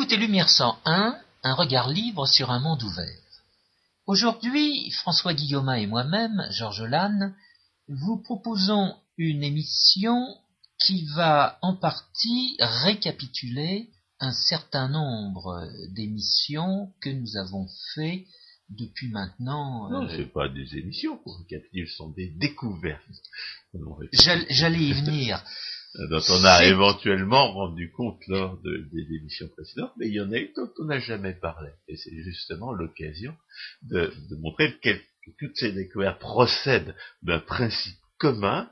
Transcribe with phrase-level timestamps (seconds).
[0.00, 3.20] écoutez Lumière 101, un regard libre sur un monde ouvert.
[4.06, 7.34] Aujourd'hui, François Guillaume et moi-même, Georges Lannes,
[7.88, 10.24] vous proposons une émission
[10.78, 13.90] qui va en partie récapituler
[14.20, 18.24] un certain nombre d'émissions que nous avons fait
[18.68, 19.90] depuis maintenant.
[19.90, 23.02] Non, euh, pas des émissions pour récapituler, ce sont des découvertes.
[24.48, 25.42] J'allais y venir.
[25.94, 30.38] Dont on a éventuellement rendu compte lors des émissions précédentes, mais il y en a
[30.38, 31.70] une dont on n'a jamais parlé.
[31.88, 33.34] Et c'est justement l'occasion
[33.82, 34.90] de, montrer que,
[35.38, 38.70] toutes ces découvertes procèdent d'un principe commun,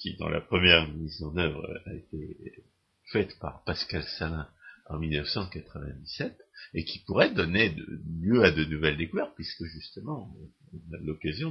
[0.00, 2.64] qui dans la première mise en œuvre a été
[3.12, 4.48] faite par Pascal Salin
[4.88, 6.36] en 1997,
[6.74, 7.76] et qui pourrait donner
[8.20, 10.34] lieu à de nouvelles découvertes, puisque justement
[10.72, 11.50] on a l'occasion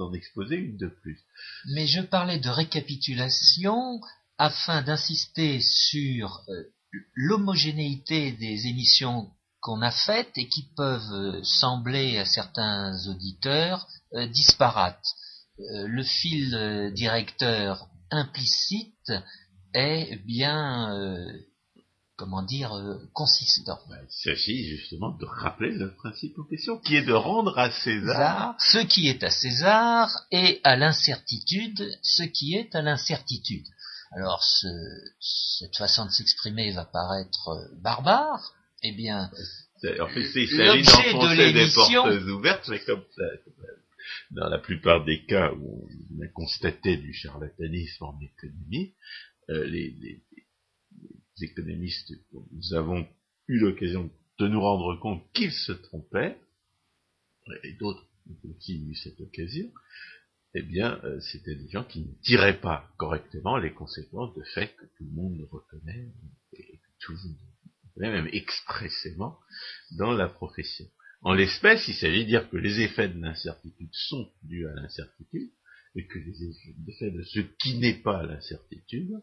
[0.00, 1.20] d'en exposer une de plus.
[1.74, 4.00] Mais je parlais de récapitulation
[4.38, 6.62] afin d'insister sur euh,
[7.14, 14.26] l'homogénéité des émissions qu'on a faites et qui peuvent euh, sembler à certains auditeurs euh,
[14.26, 15.06] disparates.
[15.58, 19.12] le fil directeur implicite
[19.74, 20.88] est bien
[22.20, 22.70] comment dire,
[23.14, 23.78] consistant.
[23.88, 28.54] il s'agit justement de rappeler le principe en question, qui est de rendre à César
[28.58, 33.64] ce qui est à César et à l'incertitude ce qui est à l'incertitude.
[34.12, 38.52] Alors, cette façon de s'exprimer va paraître euh, barbare.
[38.82, 39.30] Eh bien,
[40.00, 43.24] en fait, c'est l'objet de l'émission des portes ouvertes, mais comme ça,
[44.32, 48.92] dans la plupart des cas où on a constaté du charlatanisme en économie,
[49.50, 50.20] euh, les, les,
[51.42, 53.06] économistes, nous avons
[53.48, 56.38] eu l'occasion de nous rendre compte qu'ils se trompaient,
[57.64, 59.70] et d'autres ont aussi eu cette occasion,
[60.54, 64.74] eh bien, euh, c'était des gens qui ne tiraient pas correctement les conséquences de fait
[64.76, 66.08] que tout le monde reconnaît,
[66.52, 67.36] et que tout le monde
[67.84, 69.38] reconnaît même expressément
[69.92, 70.86] dans la profession.
[71.22, 75.50] En l'espèce, il s'agit de dire que les effets de l'incertitude sont dus à l'incertitude,
[75.94, 76.42] et que les
[76.88, 79.20] effets de ce qui n'est pas l'incertitude,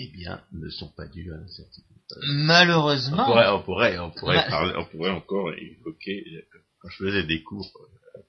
[0.00, 1.96] eh bien, ne sont pas dus à l'incertitude.
[2.22, 3.24] Malheureusement.
[3.24, 6.24] On pourrait, on pourrait, on pourrait encore évoquer,
[6.80, 7.70] quand je faisais des cours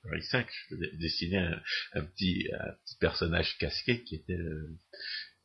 [0.04, 1.62] Paris 5, je dessinais un,
[1.94, 4.78] un, petit, un, petit, personnage casqué qui était, euh,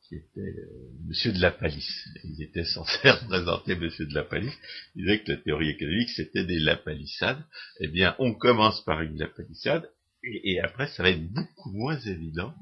[0.08, 2.08] qui était euh, Monsieur de la Palisse.
[2.24, 4.56] Il était censé représenter Monsieur de la Palisse.
[4.94, 7.42] Il disait que la théorie économique c'était des lapalissades.
[7.80, 9.88] Eh bien, on commence par une lapalissade
[10.26, 12.54] et, après ça va être beaucoup moins évident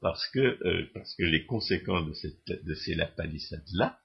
[0.00, 3.98] parce que euh, parce que les conséquences de, cette, de ces lapalissades là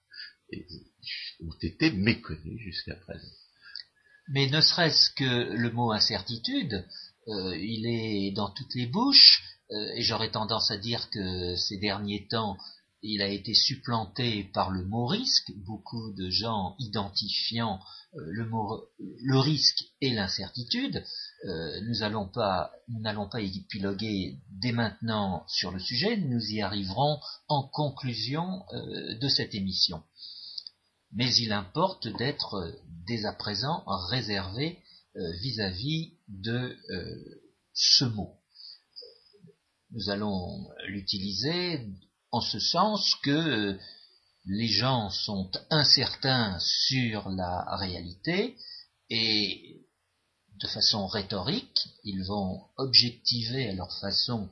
[1.41, 3.31] ont été méconnues jusqu'à présent.
[4.29, 6.85] Mais ne serait-ce que le mot incertitude,
[7.27, 11.77] euh, il est dans toutes les bouches, euh, et j'aurais tendance à dire que ces
[11.77, 12.57] derniers temps,
[13.01, 17.79] il a été supplanté par le mot risque, beaucoup de gens identifiant
[18.15, 21.03] euh, le, mot, le risque et l'incertitude.
[21.45, 27.19] Nous n'allons pas, nous n'allons pas épiloguer dès maintenant sur le sujet, nous y arriverons
[27.47, 30.03] en conclusion de cette émission.
[31.11, 32.73] Mais il importe d'être
[33.05, 34.79] dès à présent réservé
[35.15, 37.41] euh, vis-à-vis de euh,
[37.73, 38.35] ce mot.
[39.91, 41.87] Nous allons l'utiliser
[42.31, 43.79] en ce sens que euh,
[44.45, 48.57] les gens sont incertains sur la réalité
[49.11, 49.82] et
[50.63, 54.49] de façon rhétorique, ils vont objectiver à leur façon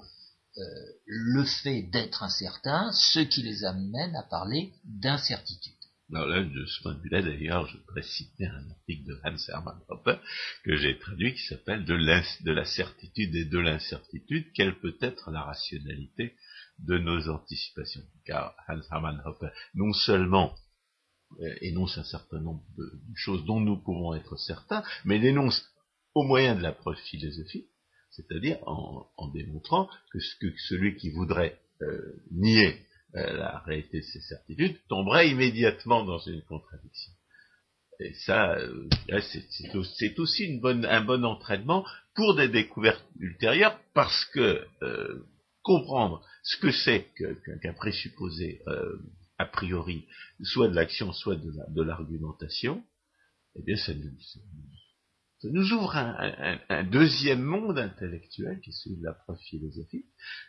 [1.05, 5.73] le fait d'être incertain, ce qui les amène à parler d'incertitude.
[6.13, 9.37] Alors là, de ce point de vue-là, d'ailleurs, je voudrais citer un article de Hans
[9.47, 10.19] Hermann Hoppe
[10.65, 15.31] que j'ai traduit qui s'appelle de, de la certitude et de l'incertitude, quelle peut être
[15.31, 16.35] la rationalité
[16.79, 18.03] de nos anticipations?
[18.25, 20.53] Car Hans Hermann Hoppe, non seulement
[21.39, 25.65] euh, énonce un certain nombre de, choses dont nous pouvons être certains, mais l'énonce
[26.13, 27.67] au moyen de la preuve philosophique,
[28.11, 32.85] c'est-à-dire en, démontrant que, ce que celui qui voudrait euh, nier
[33.15, 37.11] euh, la réalité de ces certitudes, tomberait immédiatement dans une contradiction.
[37.99, 38.89] Et ça, euh,
[39.99, 41.85] c'est aussi une bonne, un bon entraînement
[42.15, 45.25] pour des découvertes ultérieures, parce que euh,
[45.61, 47.07] comprendre ce que c'est
[47.61, 48.61] qu'un présupposé
[49.37, 50.07] a priori,
[50.43, 52.83] soit de l'action, soit de l'argumentation,
[53.55, 54.09] eh bien, ça nous,
[55.41, 60.05] ça nous ouvre un, deuxième monde intellectuel qui est celui de la preuve philosophique,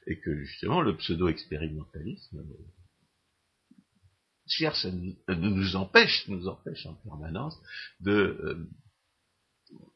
[0.06, 3.76] et que justement le pseudo-expérimentalisme euh,
[4.46, 4.90] cherche à
[5.34, 7.58] nous, empêche, nous empêche en permanence
[8.00, 8.68] de, euh,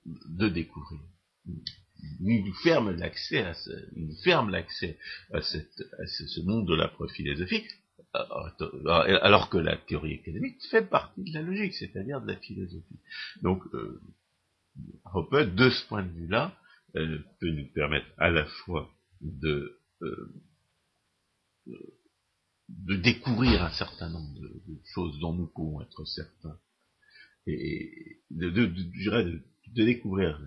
[0.07, 1.03] de découvrir.
[2.21, 4.99] Il nous ferme l'accès à ce, nous ferme l'accès
[5.33, 7.69] à, cette, à ce, monde de la preuve philosophique
[8.15, 12.99] alors que la théorie économique fait partie de la logique, c'est-à-dire de la philosophie.
[13.43, 14.01] Donc, euh,
[15.15, 16.57] de ce point de vue-là,
[16.93, 18.91] peut nous permettre à la fois
[19.21, 20.33] de, euh,
[22.69, 26.59] découvrir un certain nombre de, choses dont nous pouvons être certains,
[27.47, 30.41] et de, de, de, découvrir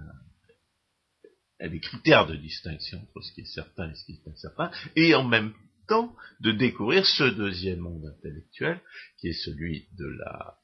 [1.62, 5.16] des critères de distinction entre ce qui est certain et ce qui est incertain, et
[5.16, 5.54] en même
[5.88, 8.82] temps de découvrir ce deuxième monde intellectuel
[9.18, 10.59] qui est celui de la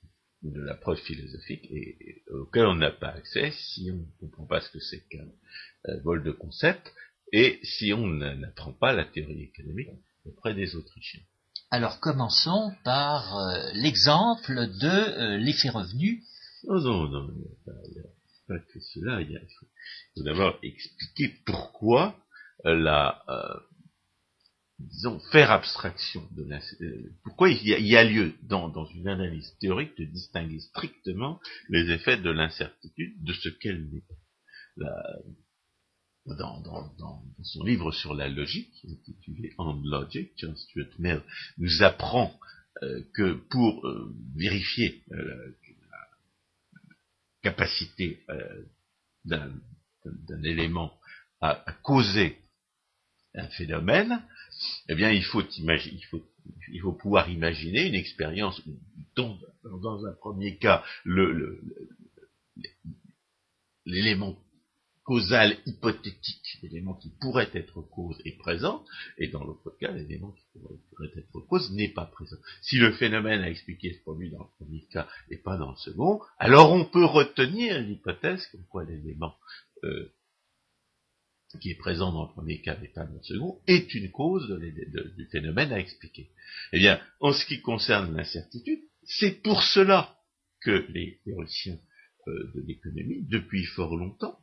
[0.51, 4.61] de la preuve philosophique et, auquel on n'a pas accès si on ne comprend pas
[4.61, 5.27] ce que c'est qu'un
[5.87, 6.93] euh, vol de concept
[7.31, 9.89] et si on n'apprend pas la théorie économique
[10.25, 11.21] auprès des Autrichiens.
[11.71, 16.23] Alors commençons par euh, l'exemple de euh, l'effet revenu.
[16.67, 17.33] Non, non, non,
[17.65, 17.71] pas,
[18.47, 19.21] pas que cela.
[19.21, 22.15] Il, faut, d'abord expliquer pourquoi
[22.63, 23.21] la,
[24.79, 29.55] disons, faire abstraction de la, euh, pourquoi il y, a, lieu dans, dans, une analyse
[29.59, 31.39] théorique de distinguer strictement
[31.69, 34.15] les effets de l'incertitude de ce qu'elle n'est pas.
[36.25, 41.21] Dans, dans, dans, son livre sur la logique, intitulé On Logic, John Stuart Mill
[41.59, 42.37] nous apprend
[42.81, 45.35] euh, que pour euh, vérifier la
[47.43, 48.25] capacité
[49.23, 50.99] d'un élément
[51.41, 52.39] à, à causer
[53.35, 54.21] un phénomène,
[54.89, 55.43] eh bien, il faut,
[56.99, 58.77] pouvoir imaginer une expérience où,
[59.15, 60.83] dans, un premier cas,
[63.85, 64.37] l'élément
[65.03, 68.83] causal hypothétique, l'élément qui pourrait être cause est présent,
[69.19, 72.37] et dans l'autre cas, l'élément qui pourrait, être cause n'est pas présent.
[72.61, 75.77] Si le phénomène à expliquer se produit dans le premier cas et pas dans le
[75.77, 79.35] second, alors on peut retenir l'hypothèse comme quoi l'élément
[79.83, 80.11] euh,
[81.59, 84.47] qui est présent dans le premier cas et pas dans le second, est une cause
[85.17, 86.29] du phénomène à expliquer.
[86.73, 90.17] Eh bien, en ce qui concerne l'incertitude, c'est pour cela
[90.61, 91.79] que les théoriciens
[92.27, 94.39] euh, de l'économie, depuis fort longtemps,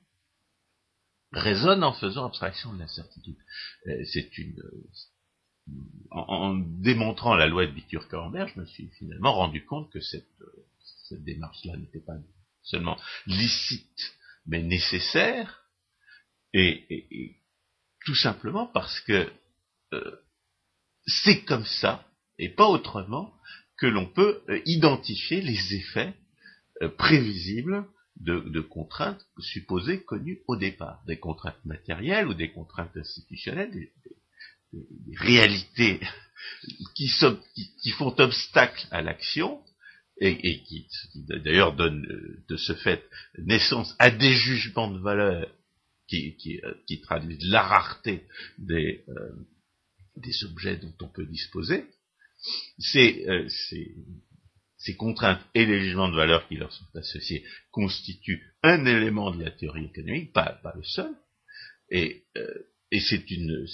[1.32, 3.38] raisonnent en faisant abstraction de l'incertitude.
[3.86, 5.72] Euh, c'est une euh,
[6.10, 10.26] en, démontrant la loi de Bitur-Camembert, je me suis finalement rendu compte que cette
[11.10, 12.16] démarche-là n'était pas
[12.62, 14.16] seulement licite,
[14.46, 15.61] mais nécessaire,
[16.52, 17.36] et,
[18.04, 19.30] tout simplement parce que
[19.92, 20.16] euh,
[21.06, 22.06] c'est comme ça,
[22.38, 23.32] et pas autrement,
[23.78, 26.14] que l'on peut euh, identifier les effets
[26.82, 33.72] euh, prévisibles de, contraintes supposées connues au départ, des contraintes matérielles ou des contraintes institutionnelles,
[33.72, 33.92] des,
[35.18, 36.00] réalités
[36.94, 37.10] qui,
[37.82, 39.60] qui, font obstacle à l'action
[40.18, 42.06] et, qui, qui d'ailleurs donnent
[42.48, 43.04] de ce fait
[43.38, 45.46] naissance à des jugements de valeur
[46.38, 48.26] qui, euh, qui, traduisent la rareté
[48.58, 49.32] des, euh,
[50.16, 51.84] des objets dont on peut disposer,
[52.78, 53.48] ces, euh,
[54.76, 59.42] ces, contraintes et les jugements de valeur qui leur sont associés constituent un élément de
[59.42, 61.14] la théorie économique, pas, le seul,
[61.88, 62.24] et,
[62.90, 63.66] c'est une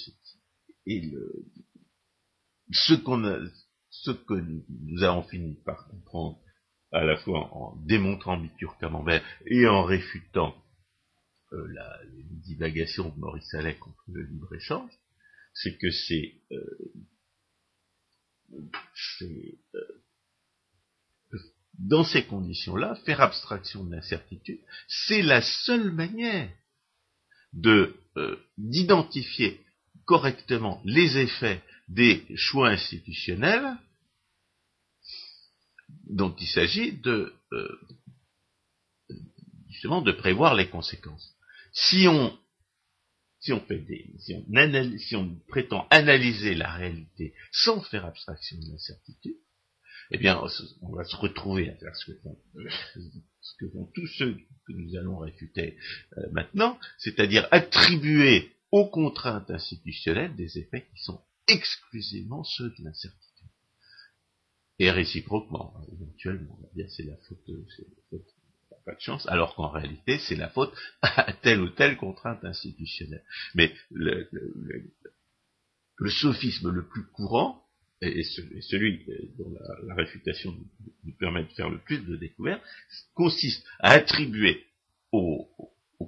[2.71, 3.49] ce a
[3.89, 6.39] ce que nous avons fini par comprendre
[6.91, 10.55] à la fois en démontrant Bitur Camembert et en réfutant
[11.51, 14.91] euh, la, les divagations de Maurice Allais contre le libre-échange,
[15.53, 16.93] c'est que c'est euh,
[19.23, 19.57] euh,
[21.79, 26.51] dans ces conditions-là, faire abstraction de l'incertitude, c'est la seule manière
[27.53, 27.95] de
[28.57, 29.65] d'identifier
[30.05, 33.77] correctement les effets des choix institutionnels
[36.03, 37.33] dont il s'agit de
[39.69, 41.38] justement de prévoir les conséquences
[41.87, 42.37] si on,
[43.39, 48.57] si on fait des, si on, si on prétend analyser la réalité sans faire abstraction
[48.59, 49.37] de l'incertitude,
[50.11, 50.41] eh bien,
[50.81, 52.37] on va se retrouver à faire ce que font,
[53.41, 55.77] ce que font tous ceux que nous allons réfuter
[56.17, 63.47] euh, maintenant, c'est-à-dire attribuer aux contraintes institutionnelles des effets qui sont exclusivement ceux de l'incertitude.
[64.79, 66.59] Et réciproquement, éventuellement,
[66.89, 68.38] c'est la faute, c'est la faute
[68.95, 73.23] de chance, alors qu'en réalité, c'est la faute à telle ou telle contrainte institutionnelle.
[73.55, 74.29] Mais le,
[76.07, 77.63] sophisme le plus courant,
[78.01, 79.05] et, celui
[79.37, 79.51] dont
[79.87, 80.55] la, réfutation
[81.03, 82.63] nous, permet de faire le plus de découvertes,
[83.13, 84.65] consiste à attribuer
[85.11, 85.47] aux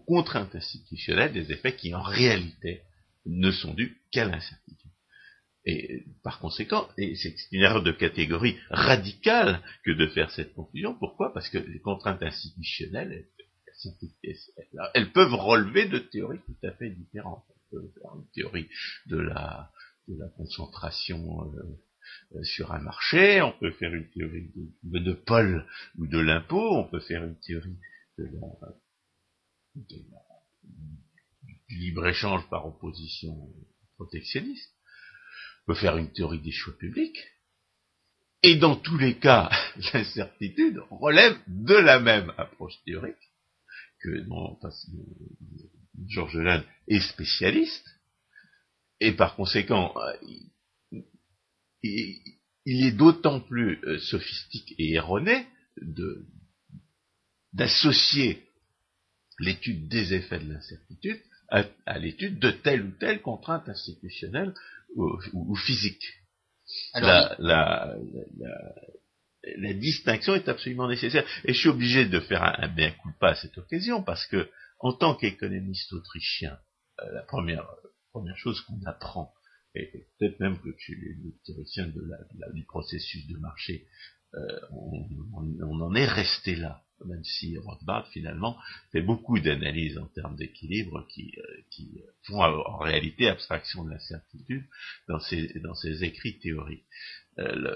[0.08, 2.82] contraintes institutionnelles des effets qui en réalité
[3.26, 4.91] ne sont dus qu'à l'incertitude.
[5.66, 10.98] Et par conséquent, et c'est une erreur de catégorie radicale que de faire cette conclusion.
[10.98, 11.34] Pourquoi?
[11.34, 13.28] Parce que les contraintes institutionnelles,
[14.94, 17.44] elles, peuvent relever de théories tout à fait différentes.
[17.50, 18.70] On peut faire une théorie
[19.06, 19.72] de la,
[20.36, 21.80] concentration euh,
[22.36, 24.52] euh, sur un marché, on peut faire une théorie
[24.84, 25.66] de, Paul
[25.98, 27.78] ou de l'impôt, on peut faire une théorie
[28.18, 28.76] de la,
[29.76, 30.04] du
[31.70, 33.54] libre-échange par opposition
[33.96, 34.81] protectionniste, on
[35.74, 37.18] faire une théorie des choix publics,
[38.44, 39.50] et dans tous les cas,
[39.94, 43.16] l'incertitude relève de la même approche théorique
[44.00, 44.60] que dont
[46.08, 47.88] Georges Lannes est spécialiste,
[49.00, 49.94] et par conséquent,
[51.84, 52.22] il,
[52.66, 55.48] est d'autant plus euh, sophistique et erroné
[57.54, 58.44] d'associer
[59.40, 64.54] l'étude des effets de l'incertitude à, l'étude de telle ou telle contrainte institutionnelle
[64.96, 66.04] ou, physique.
[66.94, 67.96] la, la,
[69.58, 71.26] la, distinction est absolument nécessaire.
[71.46, 74.50] Et je suis obligé de faire un, bien coup pas à cette occasion, parce que,
[74.80, 76.58] en tant qu'économiste autrichien,
[77.00, 77.68] euh, la première,
[78.12, 79.34] première chose qu'on apprend,
[79.74, 83.88] et peut-être même que chez les, théoriciens de la, du processus de marché,
[84.34, 88.58] euh, on, on, en est resté là même si Rothbard finalement
[88.92, 94.64] fait beaucoup d'analyses en termes d'équilibre qui, euh, qui, font en réalité abstraction de l'incertitude
[95.08, 96.86] dans ses, dans ses écrits théoriques.
[97.40, 97.76] Euh,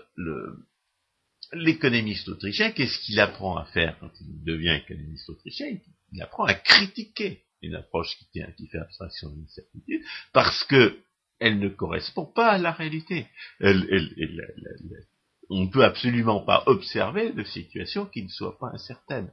[1.54, 5.78] l'économiste autrichien, qu'est-ce qu'il apprend à faire quand il devient économiste autrichien?
[6.12, 10.04] Il apprend à critiquer une approche qui, qui fait abstraction de l'incertitude
[10.34, 11.00] parce que
[11.40, 13.28] elle ne correspond pas à la réalité.
[13.60, 15.06] Elle, elle, elle,
[15.50, 19.32] on ne peut absolument pas observer de situation qui ne soit pas incertaine.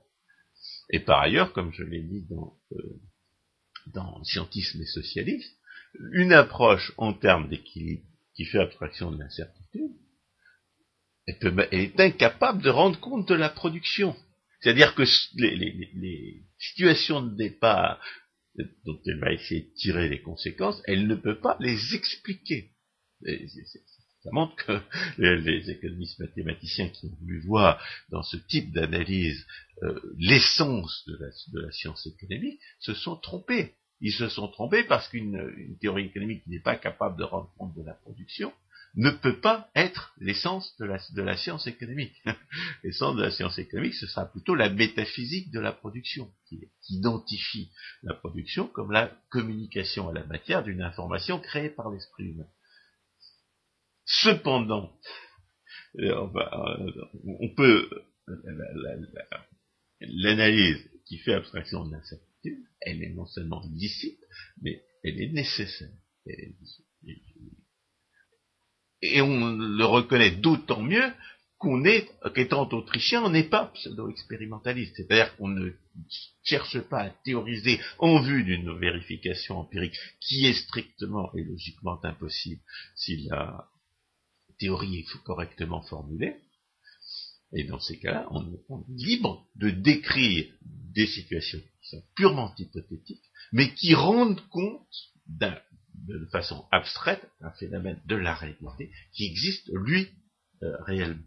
[0.91, 3.01] Et par ailleurs, comme je l'ai dit dans, euh,
[3.87, 5.55] dans Scientisme et Socialisme,
[6.13, 9.93] une approche en termes d'équilibre qui fait abstraction de l'incertitude
[11.27, 14.17] est incapable de rendre compte de la production.
[14.61, 15.03] C'est-à-dire que
[15.35, 15.57] les,
[15.95, 18.01] les, situations de départ
[18.85, 22.71] dont elle va essayer de tirer les conséquences, elle ne peut pas les expliquer.
[24.23, 24.81] Ça montre que
[25.19, 29.45] les, économistes mathématiciens qui ont voulu voir dans ce type d'analyse
[29.83, 33.75] euh, l'essence de la, science économique se sont trompés.
[34.01, 37.75] Ils se sont trompés parce qu'une théorie économique qui n'est pas capable de rendre compte
[37.75, 38.53] de la production
[38.95, 40.85] ne peut pas être l'essence de
[41.23, 42.23] la, science économique.
[42.85, 47.71] l'essence de la science économique, ce sera plutôt la métaphysique de la production, qui identifie
[48.03, 52.47] la production comme la communication à la matière d'une information créée par l'esprit humain.
[54.21, 54.93] Cependant,
[55.99, 56.27] euh,
[57.25, 57.89] on peut
[60.01, 64.21] l'analyse qui fait abstraction de l'incertitude, elle est non seulement licite,
[64.61, 65.91] mais elle est nécessaire.
[69.01, 71.11] Et on le reconnaît d'autant mieux
[71.59, 74.97] qu'on est, qu'étant autrichien, on n'est pas pseudo-expérimentaliste.
[74.97, 75.71] C'est-à-dire qu'on ne
[76.43, 82.61] cherche pas à théoriser en vue d'une vérification empirique qui est strictement et logiquement impossible
[82.95, 83.69] si la
[84.63, 86.37] théorie est correctement formulée.
[87.53, 93.25] Et dans ces cas-là, on, est libre de décrire des situations qui sont purement hypothétiques,
[93.53, 94.89] mais qui rendent compte
[95.27, 100.09] de façon abstraite d'un phénomène de la réalité qui existe, lui,
[100.63, 101.25] euh, réellement.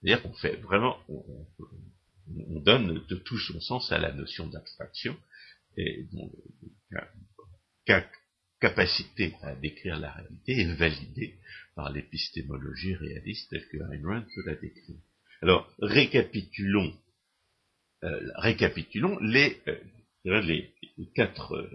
[0.00, 5.16] C'est-à-dire qu'on fait vraiment, on, donne de tout son sens à la notion d'abstraction,
[5.76, 6.32] et dont
[8.60, 11.40] capacité à décrire la réalité est validée
[11.74, 14.96] par l'épistémologie réaliste telle que Ayn Rand la décrire.
[15.40, 16.94] Alors, récapitulons,
[18.04, 21.68] euh, récapitulons les, euh, quatre euh,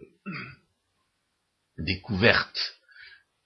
[1.78, 2.78] découvertes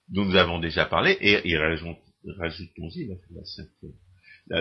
[0.10, 3.94] dont nous avons déjà parlé, et, rajoutons-y la, cinquième.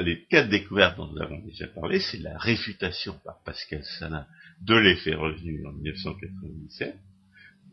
[0.04, 4.26] les quatre découvertes dont nous avons déjà parlé, c'est la réfutation par Pascal Salin
[4.60, 6.96] de l'effet revenu en 1997.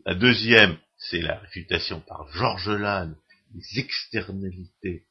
[0.06, 3.16] La deuxième, c'est la réfutation par Georges Lannes
[3.54, 5.06] des externalités.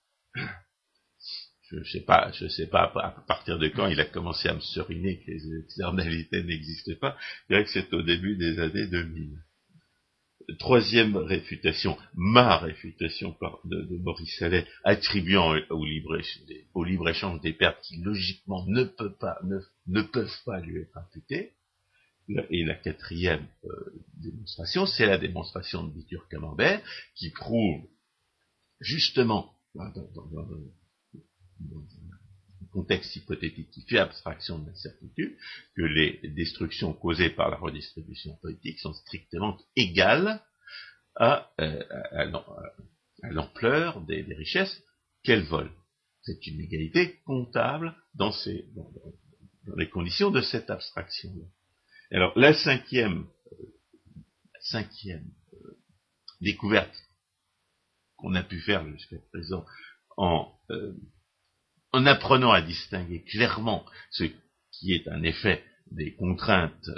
[1.70, 4.54] Je ne sais pas, je sais pas à partir de quand il a commencé à
[4.54, 7.18] me seriner que les externalités n'existaient pas.
[7.44, 9.38] Je dirais que c'est au début des années 2000.
[10.60, 18.84] Troisième réfutation, ma réfutation de, Maurice Allais, attribuant au libre-échange des pertes qui logiquement ne,
[18.86, 21.52] peuvent pas lui être imputées.
[22.50, 23.70] Et la quatrième euh,
[24.16, 26.82] démonstration, c'est la démonstration de Bitur Camembert,
[27.16, 27.82] qui prouve
[28.80, 29.94] justement dans, un
[32.72, 35.38] contexte hypothétique qui fait abstraction de l'incertitude,
[35.76, 40.42] que les destructions causées par la redistribution politique sont strictement égales
[41.16, 41.84] à, euh,
[43.24, 44.82] l'ampleur des, richesses
[45.24, 45.72] qu'elles volent.
[46.22, 48.34] C'est une égalité comptable dans,
[48.76, 51.46] dans les conditions de cette abstraction-là.
[52.12, 53.56] Alors, la cinquième, euh,
[54.62, 55.80] cinquième euh,
[56.42, 57.07] découverte
[58.18, 59.66] qu'on a pu faire jusqu'à présent
[60.18, 60.52] en,
[61.94, 64.26] en apprenant à distinguer clairement ce
[64.72, 66.90] qui est un effet des contraintes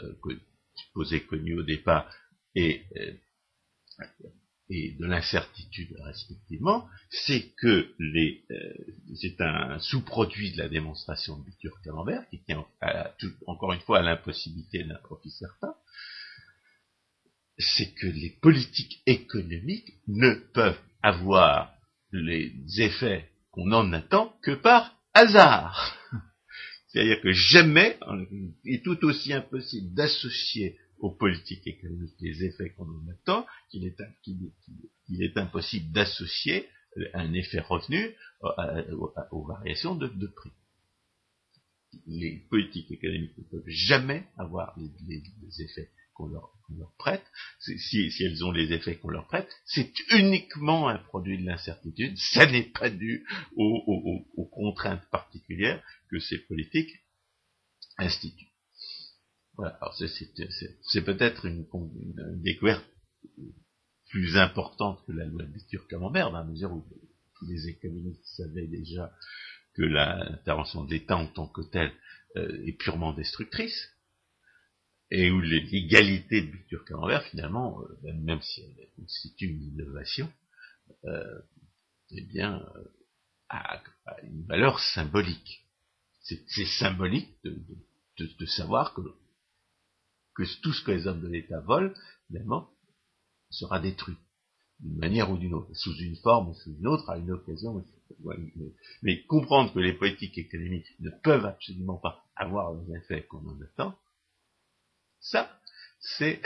[0.75, 2.09] supposées connues au départ
[2.55, 2.83] et
[4.69, 8.73] et de l'incertitude respectivement, c'est que les, euh,
[9.19, 12.63] c'est un sous-produit de la démonstration de Bitur-Camembert qui tient
[13.47, 15.73] encore une fois à l'impossibilité d'un profit certain,
[17.57, 21.73] c'est que les politiques économiques ne peuvent avoir
[22.11, 25.95] les effets qu'on en attend que par hasard.
[26.87, 27.99] C'est-à-dire que jamais,
[28.63, 33.85] il est tout aussi impossible d'associer aux politiques économiques les effets qu'on en attend, qu'il
[33.85, 36.67] est, impossible d'associer
[37.13, 40.51] un effet revenu aux, variations de, prix.
[42.05, 46.51] Les politiques économiques ne peuvent jamais avoir les, effets qu'on leur,
[46.97, 47.23] prête.
[47.59, 52.17] Si, elles ont les effets qu'on leur prête, c'est uniquement un produit de l'incertitude.
[52.17, 56.91] Ça n'est pas dû aux contraintes particulières que ces politiques
[57.97, 58.51] instituent.
[59.55, 59.77] Voilà.
[59.81, 61.65] Alors c'est peut-être une,
[62.41, 62.85] découverte
[64.09, 66.85] plus importante que la loi de Bitur Camembert, dans la mesure où
[67.47, 69.11] les économistes savaient déjà
[69.75, 71.91] que l'intervention de l'État en tant que telle
[72.37, 73.89] euh, est purement destructrice,
[75.11, 80.31] et où l'égalité de Bitur Camembert, finalement, euh, même si elle constitue une innovation,
[81.05, 81.41] euh,
[82.11, 82.63] eh bien,
[83.49, 83.81] a,
[84.23, 85.65] une valeur symbolique.
[86.21, 89.01] C'est symbolique de savoir que
[90.39, 91.93] que tout ce que les hommes de l'État volent,
[92.27, 92.69] finalement,
[93.49, 94.15] sera détruit,
[94.79, 97.85] d'une manière ou d'une autre, sous une forme ou sous une autre, à une occasion.
[99.03, 103.61] Mais comprendre que les politiques économiques ne peuvent absolument pas avoir les effets qu'on en
[103.61, 103.97] attend,
[105.21, 105.59] ça,
[106.17, 106.41] c'est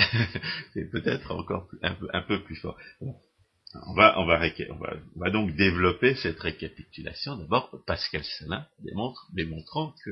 [0.92, 2.77] peut-être encore un, peu, plus fort.
[3.01, 7.36] On, va, donc développer cette récapitulation.
[7.38, 10.12] D'abord, Pascal Salin démontre, démontrant que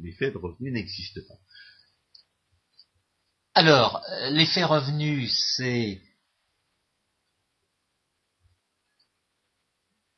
[0.00, 1.34] l'effet de revenu n'existe pas.
[3.54, 6.00] Alors, euh, l'effet revenu, c'est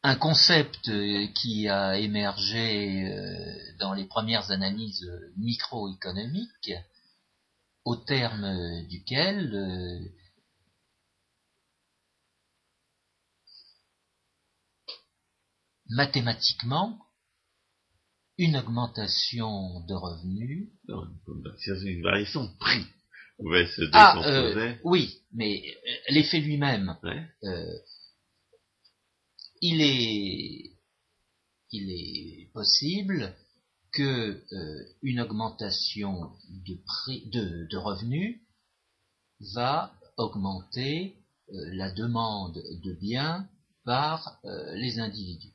[0.02, 6.72] un concept euh, qui a émergé euh, dans les premières analyses microéconomiques,
[7.84, 10.10] au terme duquel
[15.88, 16.98] mathématiquement,
[18.38, 20.70] une augmentation de revenus.
[21.58, 22.86] C'est une variation de prix
[23.92, 26.96] ah, euh, oui, mais euh, l'effet lui-même,
[27.44, 27.78] euh,
[29.60, 30.72] il est,
[31.72, 33.34] il est possible
[33.92, 34.42] que
[35.02, 37.30] une augmentation de prix,
[37.76, 38.40] revenus
[39.54, 41.16] va augmenter
[41.48, 43.48] la demande de biens
[43.84, 44.40] par
[44.74, 45.52] les individus.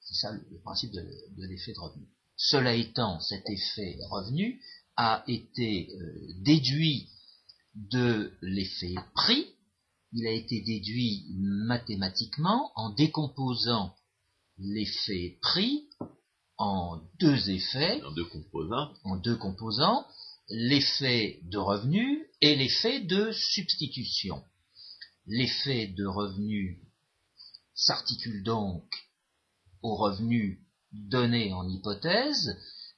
[0.00, 2.06] C'est ça le, principe de, de l'effet de revenu.
[2.36, 4.60] Cela étant, cet effet revenu
[4.96, 7.08] a été euh, déduit
[7.74, 9.46] de l'effet prix,
[10.12, 13.94] il a été déduit mathématiquement en décomposant
[14.58, 15.88] l'effet prix
[16.62, 20.06] en deux effets, en deux composants, en deux composants
[20.48, 24.44] l'effet de revenu et l'effet de substitution.
[25.26, 26.78] L'effet de revenu
[27.74, 28.84] s'articule donc
[29.82, 30.60] au revenu
[30.92, 32.56] donné en hypothèse,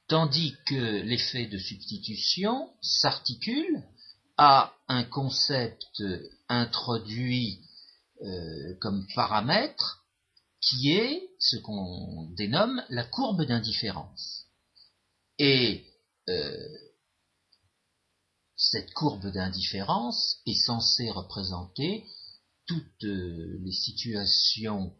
[0.08, 3.82] tandis que l'effet de substitution s'articule
[4.36, 6.02] à un concept
[6.50, 7.60] introduit
[8.22, 10.03] euh, comme paramètre
[10.68, 14.46] qui est ce qu'on dénomme la courbe d'indifférence.
[15.38, 15.84] Et
[16.28, 16.68] euh,
[18.56, 22.04] cette courbe d'indifférence est censée représenter
[22.66, 24.94] toutes euh, les situations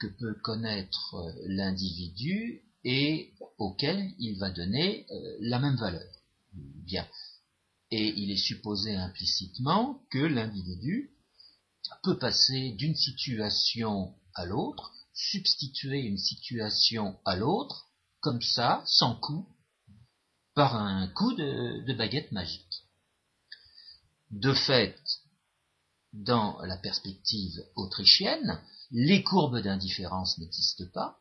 [0.00, 6.08] que peut connaître l'individu et auquel il va donner euh, la même valeur.
[6.52, 7.06] Bien.
[7.90, 11.10] Et il est supposé implicitement que l'individu
[12.04, 17.88] peut passer d'une situation à l'autre, substituer une situation à l'autre,
[18.20, 19.48] comme ça, sans coup,
[20.54, 22.84] par un coup de, baguette magique.
[24.30, 24.98] De fait,
[26.12, 31.18] dans la perspective autrichienne, les courbes d'indifférence n'existent pas,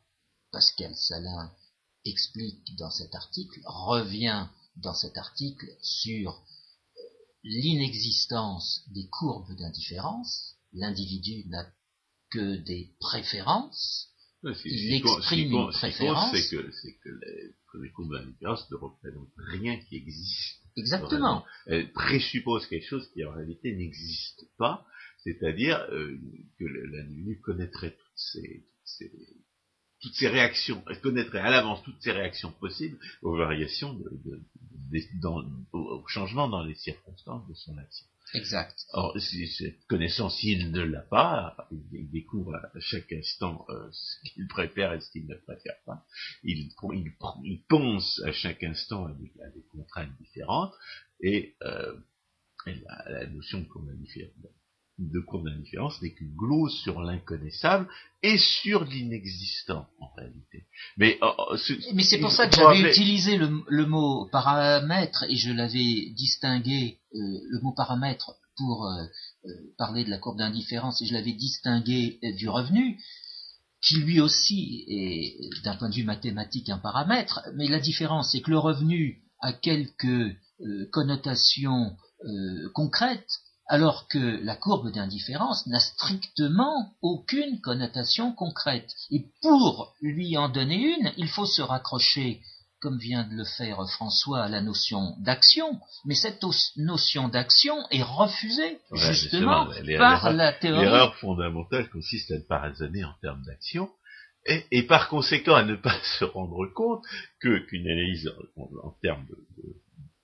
[0.51, 1.51] Pascal Salin
[2.03, 7.01] explique dans cet article, revient dans cet article sur euh,
[7.43, 10.55] l'inexistence des courbes d'indifférence.
[10.73, 11.65] L'individu n'a
[12.35, 14.09] que des préférences.
[14.43, 16.35] il exprime une préférence.
[16.35, 20.61] C'est que, les, courbes d'indifférence ne représentent rien qui existe.
[20.77, 21.45] Exactement.
[21.67, 24.85] Elles présupposent quelque chose qui en réalité n'existe pas,
[25.23, 26.17] c'est-à-dire euh,
[26.59, 28.65] que l'individu connaîtrait toutes ces
[30.01, 34.39] toutes ces réactions, elle connaîtrait à l'avance toutes ces réactions possibles aux variations, de,
[35.19, 35.43] dans,
[35.73, 38.05] au changement dans les circonstances de son action.
[38.33, 38.85] Exact.
[38.93, 41.55] Or, cette connaissance, s'il ne l'a pas,
[41.91, 46.05] il découvre à chaque instant euh, ce qu'il préfère et ce qu'il ne préfère pas.
[46.43, 46.71] Il,
[47.43, 50.73] il, pense à chaque instant à des, contraintes différentes
[51.21, 51.95] et, euh,
[52.65, 53.63] la, la, notion
[54.97, 57.87] de cours de cours d'indifférence n'est qu'une glose sur l'inconnaissable
[58.23, 60.65] et sur l'inexistant en réalité.
[60.97, 61.55] Mais, oh, oh,
[61.93, 67.17] Mais c'est pour ça que j'avais utilisé le, mot paramètre et je l'avais distingué, euh,
[67.17, 69.03] le mot paramètre pour euh,
[69.45, 72.97] euh, parler de la courbe d'indifférence et je l'avais distingué du revenu,
[73.81, 78.41] qui lui aussi est d'un point de vue mathématique un paramètre, mais la différence c'est
[78.41, 80.37] que le revenu a quelques
[80.91, 81.95] connotations
[82.73, 83.29] concrètes
[83.67, 88.91] alors que la courbe d'indifférence n'a strictement aucune connotation concrète.
[89.11, 92.41] Et pour lui en donner une, il faut se raccrocher,
[92.79, 96.43] comme vient de le faire François, à la notion d'action, mais cette
[96.77, 100.83] notion d'action est refusée justement, par la théorie.
[100.83, 103.89] L'erreur fondamentale consiste à ne pas raisonner en termes d'action,
[104.47, 107.03] et, par conséquent à ne pas se rendre compte
[107.39, 109.25] que qu'une analyse en, termes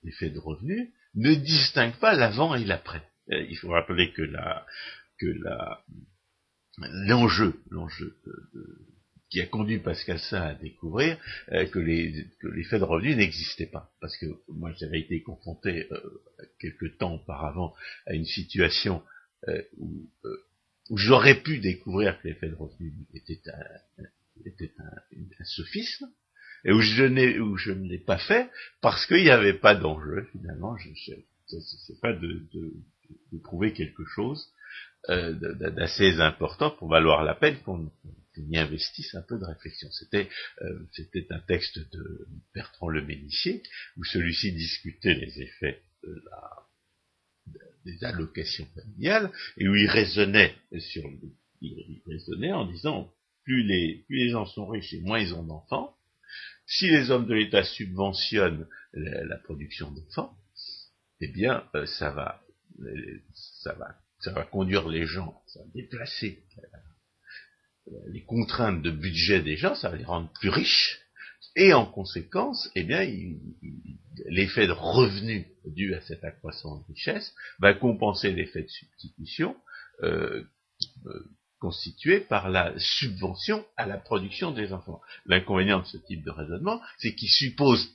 [0.04, 3.02] d'effet de, de revenus ne distingue pas l'avant et l'après.
[3.32, 4.66] Euh, il faut rappeler que la,
[5.18, 5.84] que la,
[6.78, 8.16] l'enjeu, l'enjeu
[9.30, 11.18] qui a conduit Pascal Saint à découvrir
[11.52, 13.90] euh, que, les, que l'effet de revenu n'existait pas.
[14.00, 16.22] Parce que moi j'avais été confronté euh,
[16.58, 17.74] quelque temps auparavant
[18.06, 19.02] à une situation
[19.76, 20.08] où,
[20.90, 24.04] où j'aurais pu découvrir que l'effet de revenu était un,
[24.44, 26.08] était un, sophisme,
[26.64, 28.48] et où je, n'ai, où je ne l'ai pas fait
[28.80, 30.76] parce qu'il n'y avait pas d'enjeu finalement.
[30.76, 31.14] Je, je,
[31.86, 32.72] c'est pas de, de,
[33.32, 34.52] de trouver quelque chose
[35.08, 35.32] euh,
[35.70, 37.90] d'assez important pour valoir la peine qu'on
[38.36, 39.90] y investisse un peu de réflexion.
[39.90, 40.28] C'était
[40.62, 40.86] euh,
[41.30, 43.62] un texte de Bertrand Le Ménissier
[43.96, 45.82] où celui-ci discutait les effets
[47.84, 51.02] des allocations familiales et où il raisonnait sur
[51.60, 53.12] il, raisonnait en disant
[53.44, 55.96] plus les plus les gens sont riches et moins ils ont d'enfants.
[56.66, 60.36] Si les hommes de l'État subventionnent la, production d'enfants,
[61.20, 62.42] eh bien, euh, ça va
[63.62, 66.44] ça va, conduire les gens, ça va déplacer
[68.08, 71.02] les contraintes de budget des gens, ça va les rendre plus riches,
[71.54, 73.06] et en conséquence, eh bien,
[74.26, 79.56] l'effet de revenu dû à cette accroissance de richesse va compenser l'effet de substitution
[80.02, 80.44] euh,
[81.06, 85.00] euh, constitué par la subvention à la production des enfants.
[85.26, 87.86] L'inconvénient de ce type de raisonnement, c'est qu'il suppose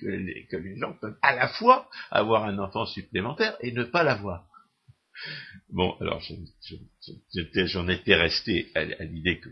[0.00, 4.46] que les, gens peuvent à la fois avoir un enfant supplémentaire et ne pas l'avoir.
[5.68, 9.50] Bon, alors j'en étais resté à, l'idée que,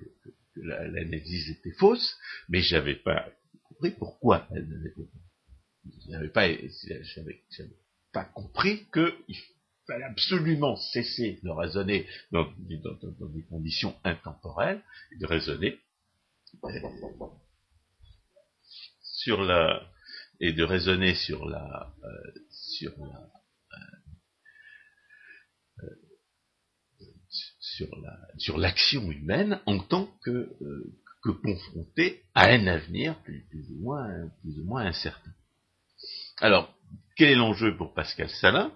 [0.56, 2.16] l'analyse était fausse,
[2.48, 3.28] mais j'avais pas
[3.68, 5.28] compris pourquoi elle ne l'était pas.
[6.10, 7.38] J'avais
[8.12, 9.36] pas, compris qu'il
[9.86, 14.82] fallait absolument cesser de raisonner dans, des conditions intemporelles,
[15.20, 15.78] de raisonner
[16.64, 16.80] euh,
[19.02, 19.88] sur la,
[20.40, 23.30] et de raisonner sur la euh, sur la
[25.82, 27.06] euh, euh,
[27.60, 30.56] sur la sur l'action humaine en tant que
[31.22, 35.32] que confrontée à un avenir plus, ou moins plus ou moins incertain.
[36.38, 36.72] Alors,
[37.16, 38.72] quel est l'enjeu pour Pascal Salin?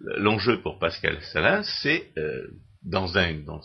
[0.00, 2.12] L'enjeu pour Pascal Salin, c'est
[2.82, 3.62] dans un dans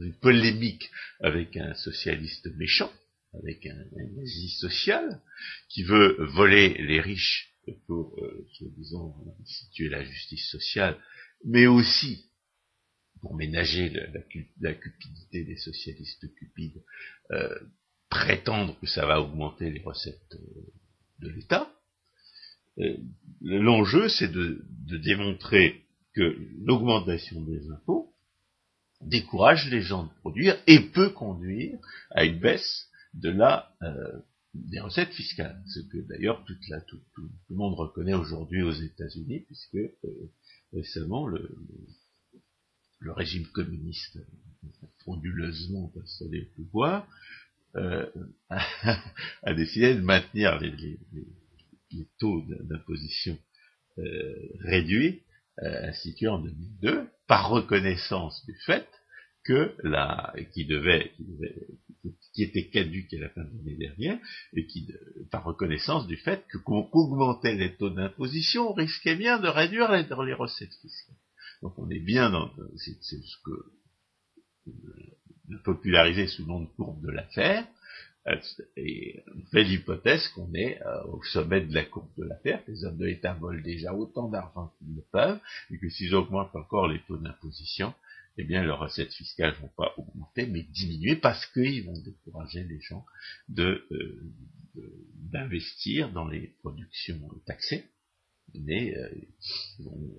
[0.00, 0.88] une polémique
[1.20, 2.90] avec un socialiste méchant,
[3.38, 3.84] avec un,
[4.16, 5.20] nazi social
[5.68, 7.52] qui veut voler les riches
[7.86, 8.46] pour, euh,
[8.76, 10.96] disons, instituer la justice sociale,
[11.44, 12.30] mais aussi
[13.20, 13.92] pour ménager
[14.60, 16.82] la, cupidité des socialistes cupides,
[17.32, 17.58] euh,
[18.08, 20.72] prétendre que ça va augmenter les recettes euh,
[21.20, 21.72] de l'État.
[23.40, 24.62] L'enjeu, c'est de
[24.98, 25.82] démontrer
[26.14, 28.12] que l'augmentation des impôts
[29.00, 31.78] décourage les gens de produire et peut conduire
[32.10, 34.20] à une baisse de la euh,
[34.54, 36.54] des recettes fiscales, ce que d'ailleurs tout,
[36.88, 40.32] tout, le monde reconnaît aujourd'hui aux États-Unis, puisque euh,
[40.72, 41.54] récemment le,
[43.08, 44.18] régime communiste
[45.00, 47.06] frauduleusement installé au pouvoir
[47.76, 48.10] euh,
[48.50, 50.98] a, décidé de maintenir les, les,
[51.92, 53.38] les taux d'imposition
[54.60, 55.22] réduits
[55.62, 58.86] institués en 2002 par reconnaissance du fait
[59.44, 61.66] que la qui devait, qui devait
[62.36, 64.18] qui était caduque à la fin de l'année dernière,
[64.52, 64.86] et qui,
[65.30, 69.90] par reconnaissance du fait que qu'on augmentait les taux d'imposition, on risquait bien de réduire
[69.90, 71.16] les, recettes fiscales.
[71.62, 73.52] Donc on est bien dans, c'est ce que
[75.64, 77.66] popularisé sous le nom de courbe de l'affaire,
[78.28, 78.36] euh,
[78.76, 82.84] et on fait l'hypothèse qu'on est euh, au sommet de la courbe de l'affaire, les
[82.84, 86.88] hommes de l'État volent déjà autant d'argent qu'ils le peuvent, et que s'ils augmentent encore
[86.88, 87.94] les taux d'imposition,
[88.38, 92.80] eh bien leurs recettes fiscales vont pas augmenter, mais diminuer parce qu'ils vont décourager les
[92.80, 93.04] gens
[93.48, 93.86] de,
[95.14, 97.84] d'investir dans les productions taxées,
[98.54, 98.94] mais
[99.78, 100.14] ils vont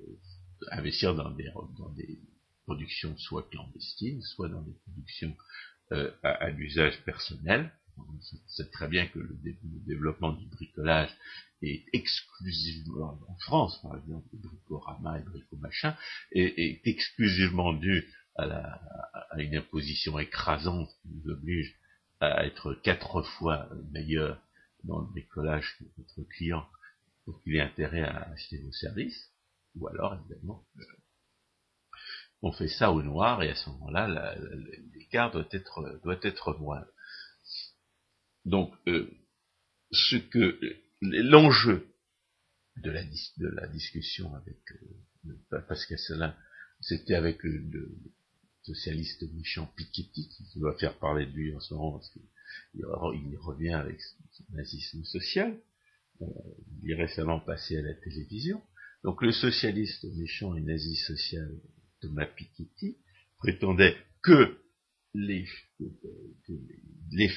[0.72, 2.20] investir dans des, dans des
[2.68, 5.36] production soit clandestine, soit dans des productions
[5.94, 7.72] euh, à, l'usage personnel.
[7.98, 9.40] On sait très bien que le,
[9.88, 11.10] développement du bricolage
[11.62, 15.96] est exclusivement, en France par exemple, le bricorama et bricomachin,
[16.32, 18.82] est, est exclusivement dû à, la,
[19.32, 21.76] à, une imposition écrasante qui nous oblige
[22.20, 24.42] à être quatre fois meilleur
[24.84, 26.68] dans le bricolage que notre client
[27.26, 29.32] pour qu'il ait intérêt à acheter vos services,
[29.76, 30.66] ou alors évidemment
[32.42, 34.36] on fait ça au noir et à ce moment-là,
[34.94, 36.88] l'écart doit être, doit être moindre.
[38.46, 39.10] Donc, euh,
[39.92, 40.60] ce que
[41.02, 41.88] l'enjeu
[42.78, 46.36] de la, discussion avec euh, Pascal Salin,
[46.82, 47.98] c'était avec le,
[48.64, 52.22] socialiste méchant Piketty, qui doit faire parler de lui en ce moment, parce qu'il
[52.74, 55.58] il revient avec son nazisme social.
[56.22, 56.26] Euh,
[56.84, 58.62] il est récemment passé à la télévision.
[59.04, 61.50] Donc le socialiste méchant et nazi social
[62.02, 62.98] Thomas Piketty
[63.38, 64.60] prétendait que
[65.14, 65.78] l'effet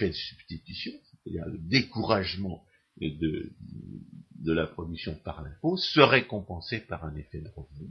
[0.08, 2.64] de substitution, c'est-à-dire le découragement
[3.00, 3.52] de,
[4.44, 7.90] la production par l'impôt, serait compensé par un effet de revenu,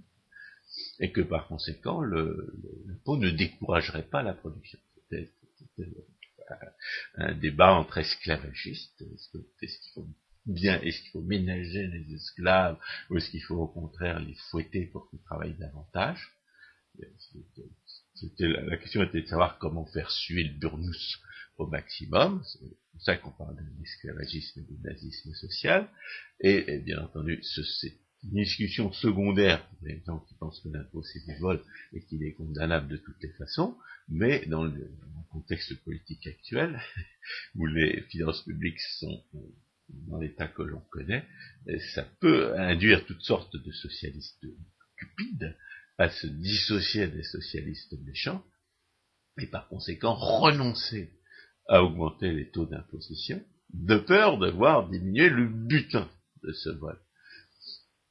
[0.99, 4.79] et que par conséquent, l'impôt ne découragerait pas la production.
[5.09, 5.31] C'était
[7.15, 9.01] un débat entre esclavagistes.
[9.01, 10.07] Est-ce qu'il faut
[10.45, 12.77] bien, est-ce qu'il faut ménager les esclaves,
[13.09, 16.29] ou est-ce qu'il faut au contraire les fouetter pour qu'ils travaillent davantage?
[16.99, 21.17] La, question était de savoir comment faire suer le burnous
[21.57, 22.43] au maximum.
[22.99, 25.87] Pour ça qu'on parle d'un esclavagisme et du nazisme social.
[26.41, 31.25] Et, bien entendu, c'est une discussion secondaire pour les gens qui pensent que l'impôt c'est
[31.25, 33.77] du vol et qu'il est condamnable de toutes les façons,
[34.09, 34.91] mais dans le,
[35.31, 36.77] contexte politique actuel,
[37.55, 39.23] où les finances publiques sont
[39.87, 41.23] dans l'état que l'on connaît,
[41.93, 44.45] ça peut induire toutes sortes de socialistes
[44.97, 45.55] cupides
[45.97, 48.43] à se dissocier des socialistes méchants,
[49.37, 51.13] et par conséquent renoncer
[51.69, 53.41] à augmenter les taux d'imposition,
[53.73, 56.09] de peur de voir diminuer le butin
[56.43, 56.99] de ce vol.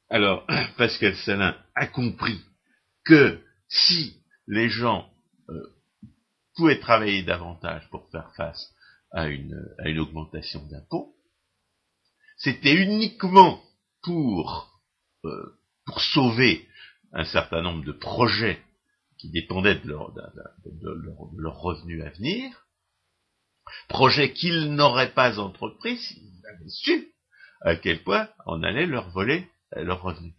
[0.09, 0.47] Alors,
[0.79, 2.41] Pascal Salin a compris
[3.05, 5.11] que si les gens
[5.51, 5.75] euh,
[6.57, 8.73] pouvaient travailler davantage pour faire face
[9.11, 11.15] à une, à une augmentation d'impôts,
[12.39, 13.63] c'était uniquement
[14.03, 14.81] pour,
[15.25, 16.67] euh, pour sauver
[17.13, 18.63] un certain nombre de projets
[19.19, 22.68] qui dépendaient de leur, de, leur, revenu à venir,
[23.89, 27.13] projets qu'ils n'auraient pas entrepris s'ils avaient su
[27.63, 30.33] à quel point on allait leur voler leur revenu.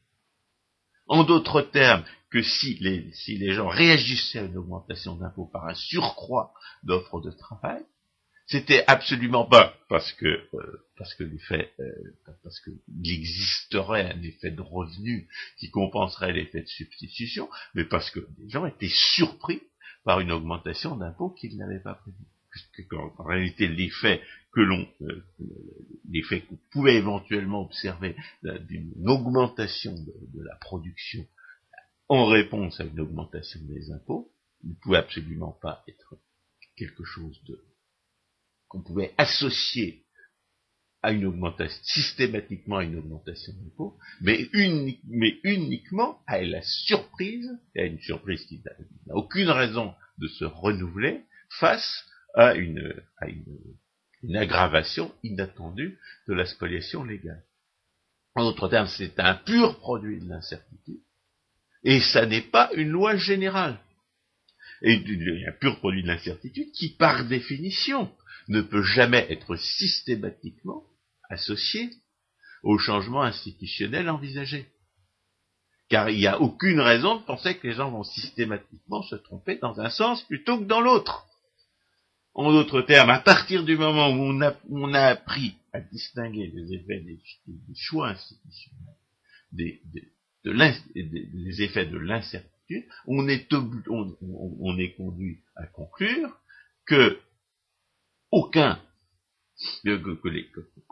[1.07, 6.53] En d'autres termes, que si les, gens réagissaient à une augmentation d'impôts par un surcroît
[6.83, 7.83] d'offres de travail,
[8.45, 11.91] c'était absolument pas parce que euh, parce que l'effet euh,
[12.43, 15.27] parce qu'il existerait un effet de revenu
[15.59, 19.61] qui compenserait l'effet de substitution, mais parce que les gens étaient surpris
[20.03, 22.17] par une augmentation d'impôts qu'ils n'avaient pas prévu.
[22.74, 25.26] Puisque en réalité l'effet que l'on euh,
[26.10, 28.15] l'effet qu'on pouvait éventuellement observer
[28.67, 31.26] d'une augmentation de, la production
[32.08, 34.32] en réponse à une augmentation des impôts
[34.63, 36.15] ne pouvait absolument pas être
[36.76, 37.63] quelque chose de
[38.67, 40.06] qu'on pouvait associer
[41.02, 44.50] à une augmentation, systématiquement à une augmentation d'impôts, mais,
[45.08, 48.62] mais uniquement à la surprise, à une surprise qui
[49.08, 51.24] n'a aucune raison de se renouveler,
[51.60, 57.43] face à une, à une, aggravation inattendue de la spoliation légale.
[58.35, 61.01] En d'autres termes, c'est un pur produit de l'incertitude,
[61.83, 63.79] et ça n'est pas une loi générale.
[64.81, 64.95] Et
[65.47, 68.11] un pur produit de l'incertitude qui, par définition,
[68.47, 70.83] ne peut jamais être systématiquement
[71.29, 71.89] associé
[72.63, 74.67] au changement institutionnel envisagé.
[75.89, 79.57] Car il n'y a aucune raison de penser que les gens vont systématiquement se tromper
[79.57, 81.25] dans un sens plutôt que dans l'autre.
[82.39, 84.34] En d'autres termes, à partir du moment où
[84.69, 87.19] on a, appris à distinguer les effets des,
[87.75, 88.95] choix institutionnels
[89.52, 89.82] des,
[91.62, 93.45] effets de l'incertitude, on est,
[93.89, 96.34] on est conduit à conclure
[96.86, 97.19] que
[98.32, 98.82] aucun,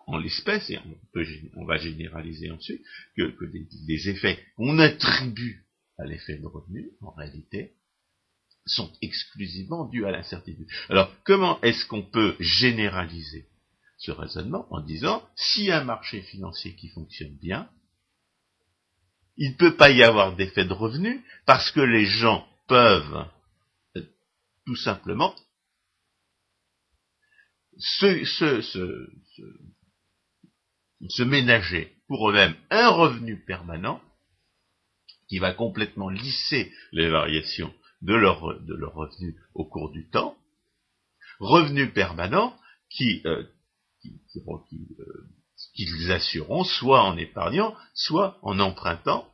[0.06, 0.80] en l'espèce, et
[1.56, 2.84] on, va généraliser ensuite,
[3.16, 3.46] que,
[3.86, 5.66] des, effets qu'on attribue
[5.98, 7.72] à l'effet de revenu, en réalité,
[8.68, 10.68] sont exclusivement dus à l'incertitude.
[10.90, 13.48] Alors, comment est-ce qu'on peut généraliser
[13.98, 17.70] ce raisonnement en disant, si un marché financier qui fonctionne bien,
[19.38, 23.28] il ne peut pas y avoir d'effet de revenu parce que les gens peuvent
[23.96, 24.04] euh,
[24.66, 25.36] tout simplement
[27.78, 29.12] se, se,
[31.24, 34.02] ménager pour eux-mêmes un revenu permanent
[35.28, 40.38] qui va complètement lisser les variations de leur, de leur revenu au cours du temps,
[41.40, 42.56] revenu permanent
[42.90, 43.44] qui, euh,
[44.02, 45.28] qui, euh,
[45.74, 49.28] qu'ils assureront soit en épargnant, soit en empruntant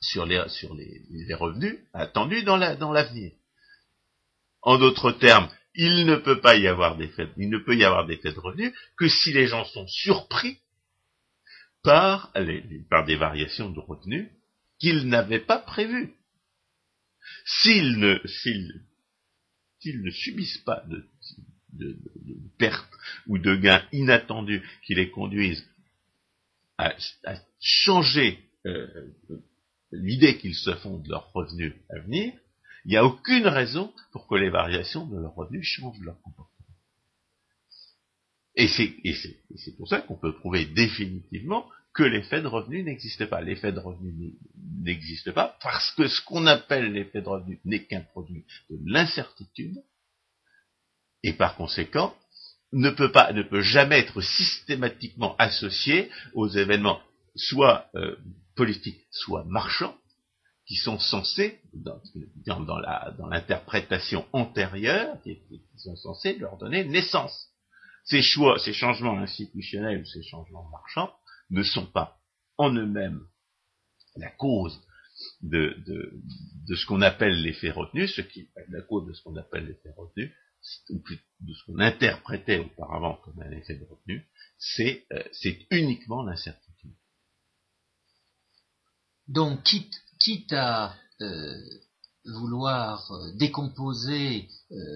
[0.00, 3.32] sur les, sur les, les revenus attendus dans l'avenir.
[4.62, 7.84] Dans en d'autres termes, il ne peut pas y avoir d'effet, il ne peut y
[7.84, 10.58] avoir d'effet de revenus que si les gens sont surpris
[11.82, 14.30] par, les, par des variations de revenus
[14.78, 16.14] qu'ils n'avaient pas prévues.
[17.44, 18.82] S'ils ne, s'ils,
[19.80, 21.06] s'ils ne subissent pas de,
[21.72, 21.98] de,
[22.58, 22.90] pertes
[23.26, 25.66] ou de gains inattendus qui les conduisent
[26.78, 26.94] à,
[27.60, 28.86] changer euh,
[29.92, 32.32] l'idée qu'ils se font de leurs revenus à venir,
[32.84, 36.50] il n'y a aucune raison pour que les variations de leurs revenus changent leur comportement.
[38.56, 43.40] Et c'est pour ça qu'on peut prouver définitivement que l'effet de revenu n'existe pas.
[43.40, 44.34] L'effet de revenu
[44.82, 49.82] n'existe pas parce que ce qu'on appelle l'effet de revenu n'est qu'un produit de l'incertitude
[51.22, 52.14] et par conséquent
[52.72, 57.00] ne peut pas, ne peut jamais être systématiquement associé aux événements
[57.36, 58.16] soit euh,
[58.56, 59.96] politiques, soit marchands,
[60.66, 62.00] qui sont censés, dans,
[62.60, 65.38] dans l'interprétation antérieure, qui,
[65.76, 67.48] sont censés leur donner naissance.
[68.04, 71.12] Ces choix, ces changements institutionnels ces changements marchands
[71.54, 72.20] ne sont pas
[72.58, 73.26] en eux-mêmes
[74.16, 74.80] la cause
[75.42, 75.76] de,
[76.68, 80.32] ce qu'on appelle l'effet retenu, ce qui la cause de ce qu'on appelle l'effet retenu,
[80.90, 81.02] ou
[81.40, 84.26] de ce qu'on interprétait auparavant comme un effet de retenu,
[84.58, 85.22] c'est euh,
[85.70, 86.94] uniquement l'incertitude.
[89.28, 91.54] Donc, quitte, quitte à euh,
[92.24, 94.48] vouloir euh, décomposer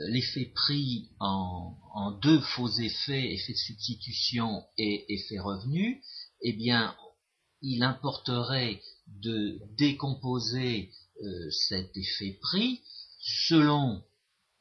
[0.08, 6.02] l'effet pris en, en, deux faux effets, effet de substitution et effet revenu,
[6.42, 6.94] eh bien,
[7.62, 10.92] il importerait de décomposer
[11.50, 12.80] cet effet pris
[13.18, 14.02] selon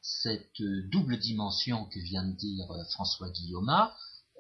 [0.01, 3.71] cette double dimension que vient de dire François Guillaume,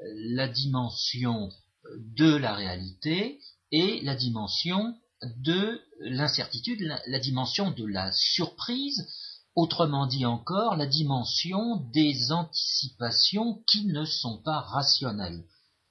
[0.01, 1.49] la dimension
[1.97, 3.39] de la réalité
[3.71, 9.07] et la dimension de l'incertitude, la, dimension de la surprise,
[9.55, 15.43] autrement dit encore, la dimension des anticipations qui ne sont pas rationnelles.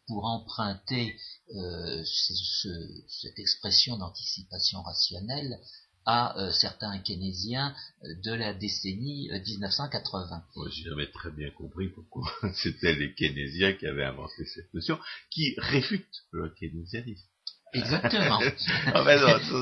[0.06, 1.16] Pour emprunter
[1.54, 5.58] euh, cette expression d'anticipation rationnelle
[6.06, 10.44] à euh, certains keynésiens euh, de la décennie 1980.
[10.70, 14.98] J'ai jamais très bien compris pourquoi c'était les keynésiens qui avaient inventé cette notion,
[15.30, 17.26] qui réfute le keynésianisme.
[17.72, 18.40] Exactement.
[18.94, 19.02] Ah,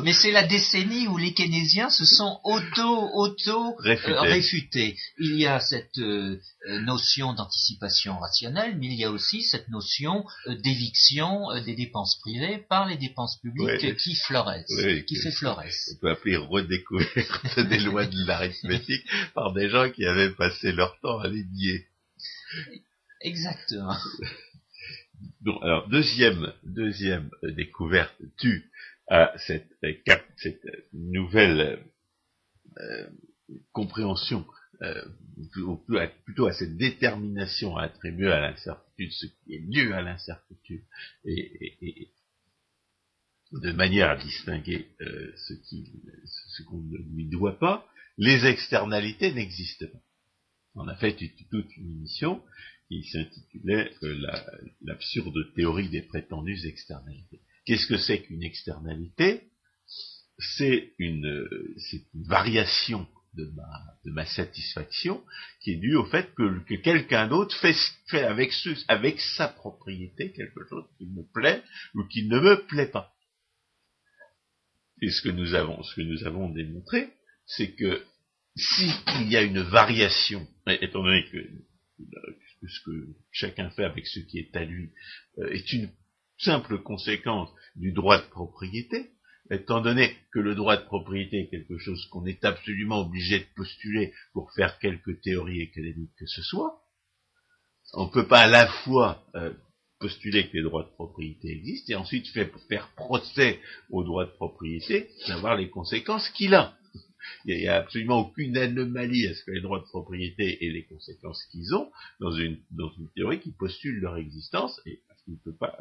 [0.05, 4.97] mais c'est la décennie où les keynésiens se sont auto auto euh, réfutés.
[5.19, 6.39] Il y a cette euh,
[6.83, 12.59] notion d'anticipation rationnelle, mais il y a aussi cette notion euh, d'éviction des dépenses privées
[12.69, 14.67] par les dépenses publiques qui florissent,
[15.07, 15.91] qui fait floresse.
[15.95, 20.99] On peut appeler redécouverte des lois de l'arithmétique par des gens qui avaient passé leur
[21.01, 21.87] temps à les nier.
[23.23, 23.97] Exactement
[25.63, 28.71] alors deuxième deuxième euh, découverte tue
[29.09, 31.85] à cette, euh, cette nouvelle
[32.79, 33.09] euh,
[33.73, 34.47] compréhension,
[36.25, 40.83] plutôt à cette détermination à attribuer à l'incertitude ce qui est mieux à l'incertitude
[41.25, 42.11] et,
[43.53, 47.87] de manière à distinguer ce qu'on ne lui doit pas,
[48.19, 50.01] les externalités n'existent pas.
[50.75, 51.17] On a fait
[51.51, 52.43] toute une émission
[52.89, 57.41] qui s'intitulait euh, l'absurde théorie des prétendues externalités.
[57.65, 59.49] Qu'est-ce que c'est qu'une externalité?
[60.57, 61.49] C'est une,
[61.93, 63.69] une, variation de ma,
[64.05, 65.23] de ma, satisfaction
[65.61, 67.77] qui est due au fait que, que quelqu'un d'autre fait,
[68.09, 68.53] fait avec,
[68.89, 71.63] avec sa propriété quelque chose qui me plaît
[71.95, 73.15] ou qui ne me plaît pas.
[75.01, 77.13] Et ce que nous avons, ce que nous avons démontré,
[77.47, 78.05] c'est que
[78.57, 81.39] s'il y a une variation, étant donné que
[82.69, 84.91] ce que chacun fait avec ce qui est à lui
[85.39, 85.91] euh, est une
[86.39, 89.11] simple conséquence du droit de propriété,
[89.51, 93.47] étant donné que le droit de propriété est quelque chose qu'on est absolument obligé de
[93.55, 96.81] postuler pour faire quelque théorie académique que ce soit,
[97.93, 99.53] on ne peut pas à la fois euh,
[100.01, 103.61] postuler que les droits de propriété existent et ensuite faire, faire procès
[103.91, 106.77] au droit de propriété, savoir les conséquences qu'il a.
[107.45, 110.85] il n'y a, absolument aucune anomalie à ce que les droits de propriété et les
[110.85, 115.39] conséquences qu'ils ont dans une, dans une théorie qui postule leur existence et parce qu'il
[115.39, 115.79] peut pas,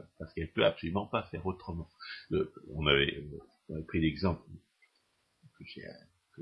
[0.55, 1.89] peut absolument pas faire autrement.
[2.31, 3.23] on avait,
[3.69, 4.43] on avait pris l'exemple
[5.57, 5.83] que j'ai,
[6.35, 6.41] que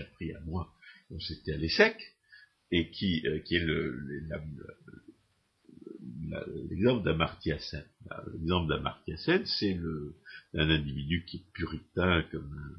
[0.00, 0.72] appris à moi
[1.08, 1.96] quand j'étais à l'ESSEC
[2.70, 4.00] et qui, euh, qui est le,
[6.68, 7.84] l'exemple d'Amartya Sen.
[8.32, 9.78] L'exemple d'Amartya Sen, c'est
[10.54, 12.78] un individu qui est puritain comme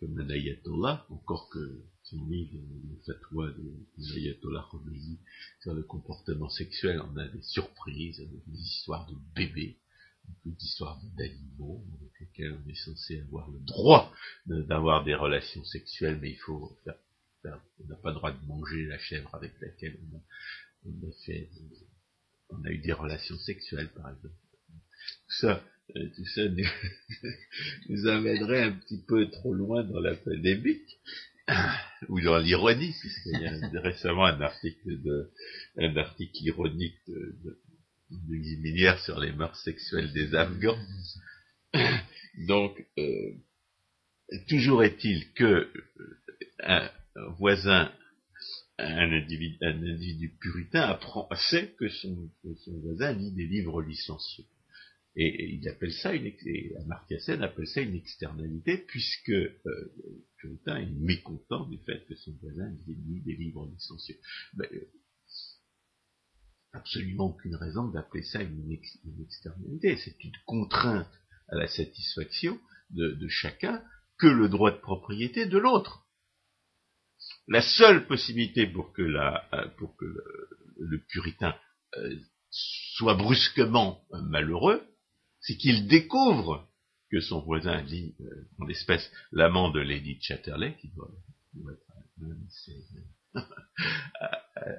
[0.00, 5.18] comme un ayatollah, encore que lit le, fatwa de l'ayatollah Khomeini
[5.62, 9.76] sur le comportement sexuel, on a des surprises, des histoires de bébés,
[10.44, 14.12] des histoires d'animaux avec lesquels on est censé avoir le droit
[14.46, 18.86] d'avoir des relations sexuelles, mais il faut faire, on n'a pas le droit de manger
[18.86, 20.20] la chèvre avec laquelle on a,
[20.86, 21.48] on a fait,
[22.50, 24.34] on a eu des relations sexuelles par exemple.
[25.28, 25.62] Tout ça,
[25.96, 26.42] euh, tout ça
[27.88, 30.98] nous, amènerait un petit peu trop loin dans la polémique
[32.08, 35.00] ou dans l'ironie, puisqu'il y a récemment un article
[35.96, 37.36] article ironique de,
[38.10, 40.78] de, sur les mœurs sexuelles des Afghans.
[42.46, 43.32] Donc, euh,
[44.48, 45.68] toujours est-il que euh,
[46.60, 46.90] un,
[47.38, 47.92] voisin,
[48.78, 52.30] un individu, puritain apprend, sait que son
[52.82, 54.44] voisin lit des livres licencieux.
[55.16, 56.26] Et, il appelle ça une,
[57.42, 59.92] appelle ça une externalité, puisque euh,
[60.38, 64.16] Puritain est mécontent du fait que son voisin lit des livres licencieux.
[64.54, 64.88] Ben, euh,
[66.72, 68.72] absolument aucune raison d'appeler ça une,
[69.20, 69.96] externalité.
[69.96, 71.10] C'est une contrainte
[71.48, 72.58] à la satisfaction
[72.90, 73.82] de, chacun
[74.18, 76.06] que le droit de propriété de l'autre.
[77.48, 80.12] La seule possibilité pour que, euh,
[80.78, 81.54] le, puritain
[81.96, 82.16] euh,
[82.50, 84.82] soit brusquement malheureux,
[85.40, 86.68] c'est qu'il découvre
[87.10, 91.10] que son voisin lit, euh, en l'espèce, l'amant de Lady Chatterley, qui doit,
[91.72, 91.82] être
[92.46, 92.84] assez,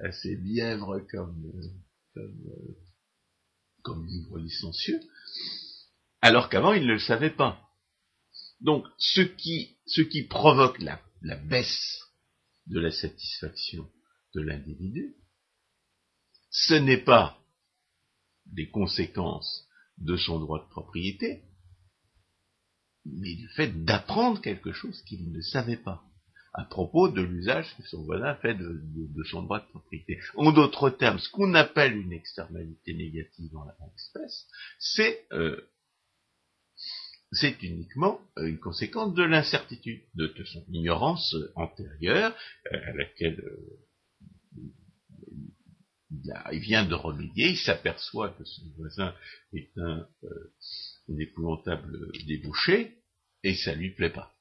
[0.04, 1.52] assez bièvre comme,
[2.14, 2.76] comme, euh,
[3.82, 5.00] comme livre licencieux,
[6.22, 7.60] alors qu'avant il ne le savait pas.
[8.60, 12.00] Donc, ce qui, ce qui provoque la, la baisse
[12.66, 13.90] de la satisfaction
[14.34, 15.16] de l'individu,
[16.50, 17.38] ce n'est pas
[18.46, 19.66] des conséquences
[20.02, 21.42] de son droit de propriété,
[23.04, 26.04] mais du fait d'apprendre quelque chose qu'il ne savait pas
[26.54, 28.82] à propos de l'usage que son voisin fait de,
[29.30, 30.20] son droit de propriété.
[30.36, 34.46] En d'autres termes, ce qu'on appelle une externalité négative en l'espèce,
[34.78, 35.68] c'est euh,
[37.32, 42.36] c'est uniquement euh, une conséquence de l'incertitude, de, son ignorance antérieure
[42.70, 43.42] euh, à laquelle
[46.52, 49.14] il vient de remédier, il s'aperçoit que son voisin
[49.52, 52.98] est un, euh, épouvantable débouché,
[53.42, 54.32] et ça lui plaît pas.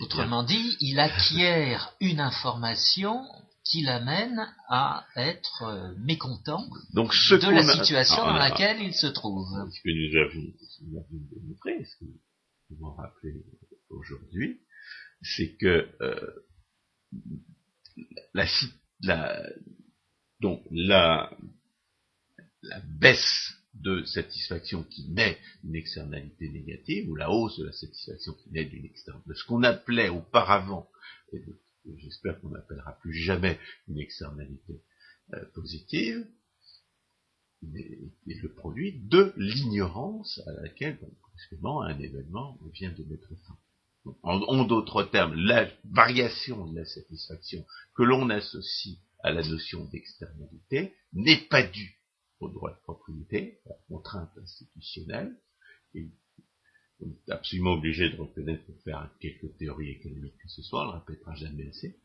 [0.00, 3.24] Autrement dit, il acquiert une information
[3.64, 6.64] qui l'amène à être euh, mécontent
[6.94, 9.46] de la situation dans laquelle il se trouve.
[9.70, 12.04] Ce que nous avons, démontré, ce que
[12.70, 13.44] vous vous rappelez
[13.90, 14.60] aujourd'hui,
[15.22, 16.44] c'est que euh,
[18.34, 18.46] la,
[19.02, 19.42] la,
[20.40, 21.30] donc la,
[23.00, 28.50] baisse de satisfaction qui naît d'une externalité négative, ou la hausse de la satisfaction qui
[28.50, 30.88] naît d'une externalité, de ce qu'on appelait auparavant,
[31.32, 31.44] et
[31.98, 33.58] j'espère qu'on n'appellera plus jamais
[33.88, 34.82] une externalité
[35.34, 36.26] euh, positive,
[37.62, 41.12] est, le produit de l'ignorance à laquelle, donc,
[41.62, 43.58] un événement vient de mettre fin.
[44.22, 47.64] en d'autres termes, la variation de la satisfaction
[47.94, 51.98] que l'on associe à la notion d'externalité n'est pas due
[52.40, 55.36] au droit de propriété, à la contrainte institutionnelle,
[55.94, 56.08] et
[57.00, 60.86] on est absolument obligé de reconnaître pour faire quelques théories économiques que ce soit, on
[60.86, 61.98] ne le répétera jamais assez,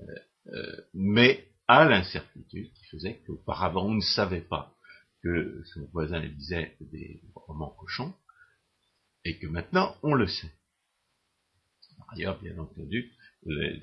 [0.00, 0.04] euh,
[0.48, 4.76] euh, mais à l'incertitude qui faisait qu'auparavant on ne savait pas
[5.22, 8.14] que son voisin lisait des romans cochons,
[9.24, 10.52] et que maintenant on le sait.
[11.98, 13.12] Par ailleurs, bien entendu,
[13.44, 13.80] le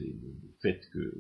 [0.61, 1.13] fait que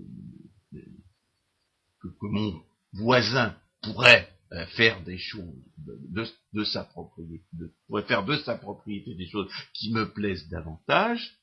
[2.03, 2.61] que, mon
[2.93, 7.43] voisin pourrait euh, faire des choses de, sa propriété,
[7.87, 11.37] pourrait faire de sa propriété des choses qui me plaisent davantage,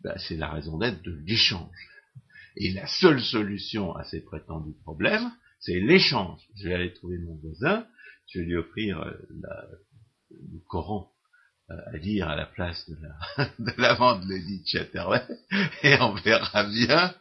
[0.00, 1.74] ben, c'est la raison d'être de l'échange.
[2.56, 6.40] Et la seule solution à ces prétendus problèmes, c'est l'échange.
[6.56, 7.86] Je vais aller trouver mon voisin,
[8.28, 9.12] je vais lui offrir euh,
[10.30, 11.10] le Coran
[11.68, 15.22] à lire à la place de la, de l'amant de Lady Chatterley,
[15.82, 17.14] et on verra bien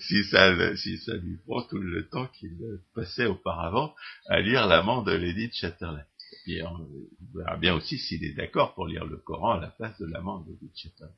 [0.00, 2.56] si ça, lui prend tout le temps qu'il
[2.94, 3.94] passait auparavant
[4.28, 6.04] à lire l'amant de Lady Chatterley.
[6.44, 6.86] puis on
[7.34, 10.46] verra bien aussi s'il est d'accord pour lire le Coran à la place de l'amende
[10.46, 11.08] de Wittgenstein.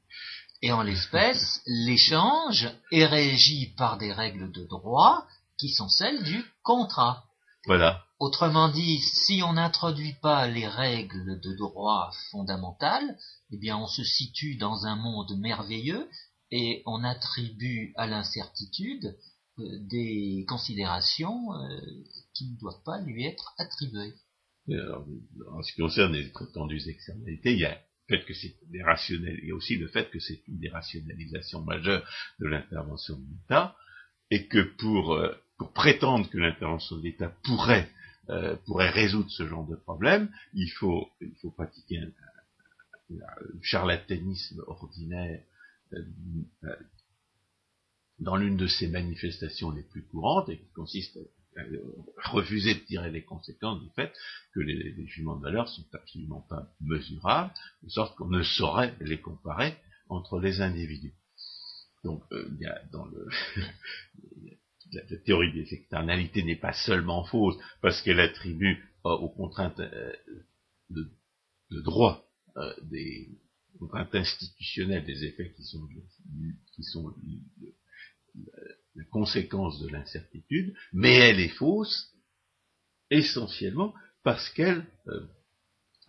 [0.62, 5.26] Et en l'espèce, l'échange est régi par des règles de droit
[5.58, 7.25] qui sont celles du contrat.
[7.66, 8.04] Voilà.
[8.18, 13.18] Autrement dit, si on n'introduit pas les règles de droit fondamentales,
[13.52, 16.08] eh bien on se situe dans un monde merveilleux
[16.50, 19.16] et on attribue à l'incertitude
[19.58, 21.80] euh, des considérations euh,
[22.34, 24.14] qui ne doivent pas lui être attribuées.
[24.68, 28.82] en ce qui concerne les prétendues externalités, il y a le fait que c'est des
[28.82, 32.06] rationnels, il y a aussi le fait que c'est une dérationalisation majeure
[32.38, 33.76] de l'intervention de l'État,
[34.30, 37.88] et que pour, euh, pour prétendre que l'intervention de l'État pourrait,
[38.28, 42.10] euh, pourrait résoudre ce genre de problème, il faut, il faut pratiquer un,
[43.62, 45.40] charlatanisme ordinaire
[45.92, 46.02] euh,
[48.18, 51.16] dans l'une de ces manifestations les plus courantes et qui consiste
[51.56, 51.62] à
[52.30, 54.12] refuser de tirer les conséquences du fait
[54.52, 57.52] que les, les jugements de valeur sont absolument pas mesurables,
[57.82, 59.76] de sorte qu'on ne saurait les comparer
[60.08, 61.14] entre les individus.
[62.04, 63.28] Donc, euh, il y a dans le,
[64.92, 70.12] la, théorie des externalités n'est pas seulement fausse parce qu'elle attribue euh, aux contraintes euh,
[70.90, 71.10] de,
[71.82, 72.22] droit
[72.82, 73.28] des
[73.78, 75.86] contraintes institutionnelles des effets qui sont,
[76.74, 77.14] qui sont
[78.94, 82.14] la conséquence de l'incertitude, mais elle est fausse
[83.10, 84.86] essentiellement parce qu'elle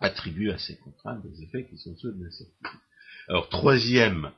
[0.00, 2.80] attribue à ces contraintes des effets qui sont ceux de l'incertitude.
[3.28, 4.32] Alors, troisième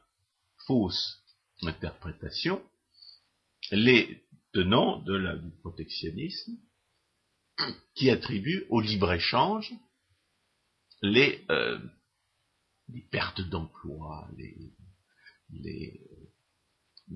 [0.66, 1.22] fausse
[1.62, 2.62] interprétation,
[3.70, 4.22] les
[4.52, 6.52] tenants de la, du protectionnisme
[7.94, 9.72] qui attribuent au libre-échange
[11.02, 11.78] les, euh,
[12.88, 14.56] les, pertes d'emploi, les,
[15.50, 16.09] les,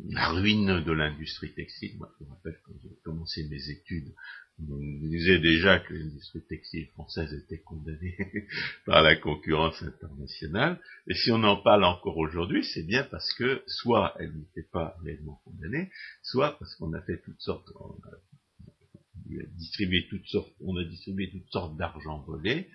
[0.09, 1.97] la ruine de l'industrie textile.
[1.99, 4.13] Moi, je me rappelle quand j'ai commencé mes études
[4.61, 8.17] on disait déjà que l'industrie textile française était condamnée
[8.87, 13.63] par la concurrence internationale, et si on en parle encore aujourd'hui, c'est bien parce que
[13.67, 15.91] soit elle n'était pas réellement condamnée,
[16.23, 21.31] soit parce qu'on a fait toutes sortes, on a, distribué toutes sortes, on a distribué
[21.31, 22.69] toutes sortes d'argent volé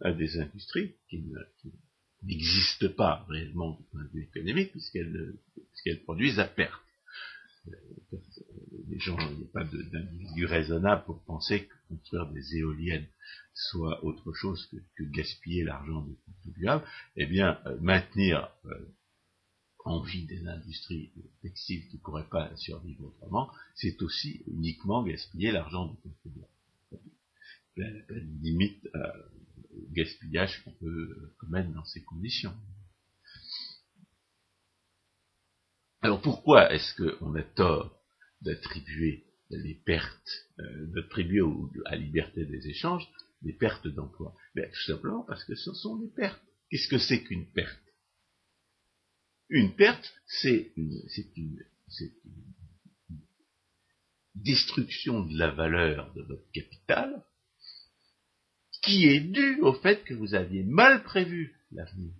[0.00, 1.22] à des industries qui,
[2.22, 6.80] n'existent pas réellement du point de vue économique puisqu'elles produisent à perte
[8.88, 13.06] les gens, il n'y a pas d'individu raisonnable pour penser que construire des éoliennes
[13.54, 16.84] soit autre chose que, gaspiller l'argent des contribuables,
[17.16, 18.94] eh bien, euh, maintenir euh,
[19.84, 21.12] en vie des industries
[21.42, 26.52] textiles qui ne pourraient pas survivre autrement, c'est aussi uniquement gaspiller l'argent des contribuables.
[27.76, 27.88] La,
[28.42, 29.12] limite euh,
[29.92, 32.54] gaspillage qu'on peut commettre dans ces conditions.
[36.02, 38.00] Alors pourquoi est-ce qu'on a tort
[38.42, 41.42] d'attribuer les pertes, euh, d'attribuer
[41.86, 43.08] à la liberté des échanges
[43.42, 44.36] des pertes d'emploi?
[44.54, 46.40] Ben, Tout simplement parce que ce sont des pertes.
[46.70, 47.80] Qu'est-ce que c'est qu'une perte?
[49.48, 51.00] Une perte, c'est une,
[51.36, 51.64] une,
[52.00, 53.20] une
[54.34, 57.24] destruction de la valeur de votre capital
[58.86, 62.12] qui est due au fait que vous aviez mal prévu l'avenir.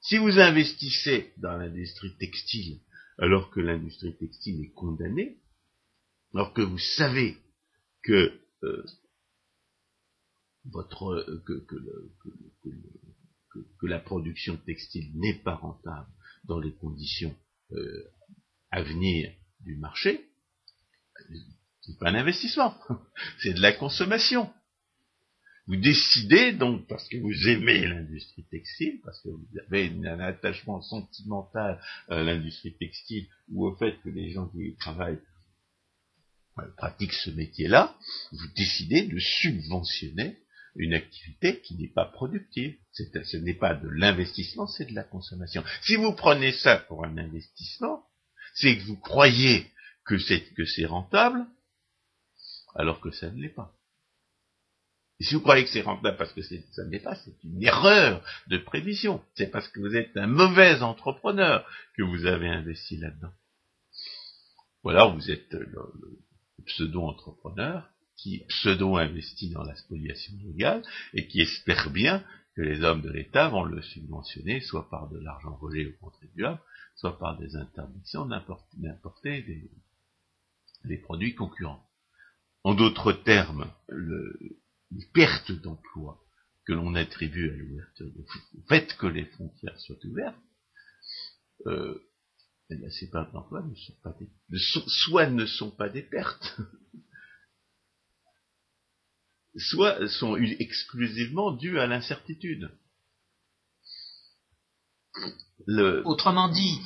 [0.00, 2.80] Si vous investissez dans l'industrie textile
[3.18, 5.38] alors que l'industrie textile est condamnée,
[6.34, 7.36] alors que vous savez
[8.02, 8.40] que
[10.64, 11.66] votre que,
[13.86, 16.08] la production textile n'est pas rentable
[16.44, 17.36] dans les conditions
[17.72, 18.10] euh,
[18.70, 19.30] à venir
[19.60, 20.30] du marché,
[21.80, 22.78] c'est pas un investissement,
[23.42, 24.52] c'est de la consommation.
[25.66, 30.82] Vous décidez donc, parce que vous aimez l'industrie textile, parce que vous avez un attachement
[30.82, 35.20] sentimental à l'industrie textile, ou au fait que les gens qui y travaillent
[36.76, 37.96] pratiquent ce métier-là,
[38.32, 40.38] vous décidez de subventionner
[40.74, 42.76] une activité qui n'est pas productive.
[42.92, 45.62] Ce n'est pas de l'investissement, c'est de la consommation.
[45.82, 48.04] Si vous prenez ça pour un investissement,
[48.54, 49.70] c'est que vous croyez
[50.04, 51.46] que c'est rentable,
[52.74, 53.76] alors que ça ne l'est pas.
[55.22, 58.24] Et si vous croyez que c'est rentable parce que ça n'est pas, c'est une erreur
[58.48, 59.22] de prévision.
[59.36, 61.64] C'est parce que vous êtes un mauvais entrepreneur
[61.96, 63.30] que vous avez investi là-dedans.
[64.82, 65.78] Ou alors vous êtes le,
[66.66, 70.82] pseudo-entrepreneur qui pseudo-investit dans la spoliation légale
[71.14, 72.24] et qui espère bien
[72.56, 76.60] que les hommes de l'État vont le subventionner, soit par de l'argent volé aux contribuables,
[76.96, 79.70] soit par des interdictions d'importer des,
[80.84, 81.86] des produits concurrents.
[82.64, 84.61] En d'autres termes, le,
[84.94, 86.20] les pertes d'emploi
[86.66, 90.38] que l'on attribue à l'ouverture des au fait que les frontières soient ouvertes,
[91.66, 91.98] euh,
[92.70, 96.56] eh ces pertes d'emploi ne sont pas des, ne soit ne sont pas des pertes,
[99.56, 102.70] soit sont exclusivement dues à l'incertitude.
[106.04, 106.80] Autrement dit,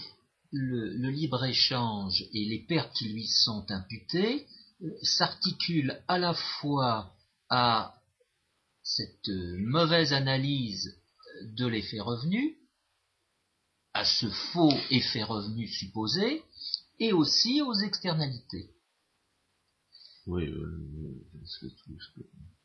[0.52, 4.46] le, libre-échange et les pertes qui lui sont imputées
[4.82, 7.15] euh, s'articulent à la fois
[7.48, 7.94] à
[8.82, 9.28] cette
[9.58, 10.96] mauvaise analyse
[11.42, 12.56] de l'effet revenu,
[13.94, 16.42] à ce faux effet revenu supposé,
[16.98, 18.70] et aussi aux externalités.
[20.26, 21.24] Oui, euh,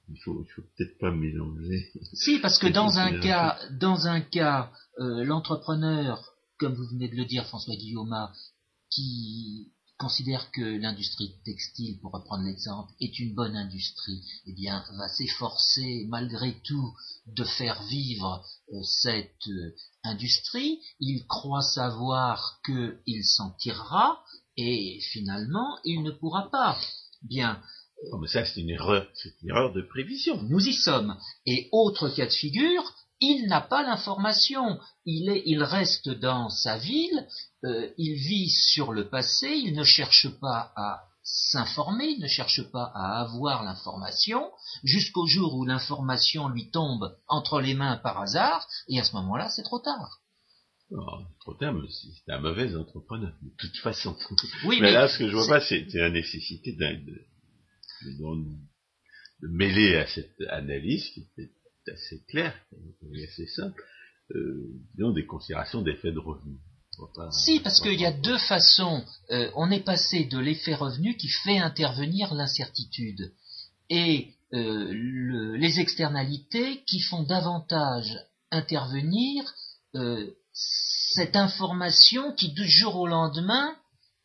[0.09, 1.91] il faut, faut peut-être pas mélanger.
[2.13, 7.15] Si, parce que dans un cas, dans un cas, euh, l'entrepreneur, comme vous venez de
[7.15, 8.15] le dire, François Guillaume,
[8.89, 9.71] qui
[10.01, 16.07] considère que l'industrie textile, pour reprendre l'exemple, est une bonne industrie, eh bien, va s'efforcer
[16.09, 16.91] malgré tout
[17.27, 18.43] de faire vivre
[18.73, 20.79] euh, cette euh, industrie.
[20.99, 24.23] Il croit savoir qu'il s'en tirera
[24.57, 26.79] et finalement, il ne pourra pas.
[27.21, 27.61] Bien.
[28.19, 30.41] Mais ça, c'est une erreur, c'est une erreur de prévision.
[30.41, 31.15] Nous y sommes.
[31.45, 32.91] Et autre cas de figure,
[33.21, 34.79] il n'a pas l'information.
[35.05, 37.27] Il, est, il reste dans sa ville,
[37.63, 42.63] euh, il vit sur le passé, il ne cherche pas à s'informer, il ne cherche
[42.71, 44.51] pas à avoir l'information,
[44.83, 49.49] jusqu'au jour où l'information lui tombe entre les mains par hasard, et à ce moment-là,
[49.49, 50.19] c'est trop tard.
[50.89, 54.17] Oh, trop tard, c'est un mauvais entrepreneur, de toute façon.
[54.65, 56.85] Oui, mais, là, ce que je vois pas, c'est la nécessité de,
[58.03, 61.51] de, mêler à cette analyse qui était
[61.89, 62.23] assez
[63.15, 63.83] est assez simple,
[64.35, 66.57] euh, des considérations d'effet de revenu.
[67.31, 69.03] si, parce qu'il y a deux façons.
[69.31, 73.33] Euh, on est passé de l'effet revenu qui fait intervenir l'incertitude
[73.89, 78.19] et euh, les externalités qui font davantage
[78.51, 79.43] intervenir
[80.53, 83.75] cette information qui du jour au lendemain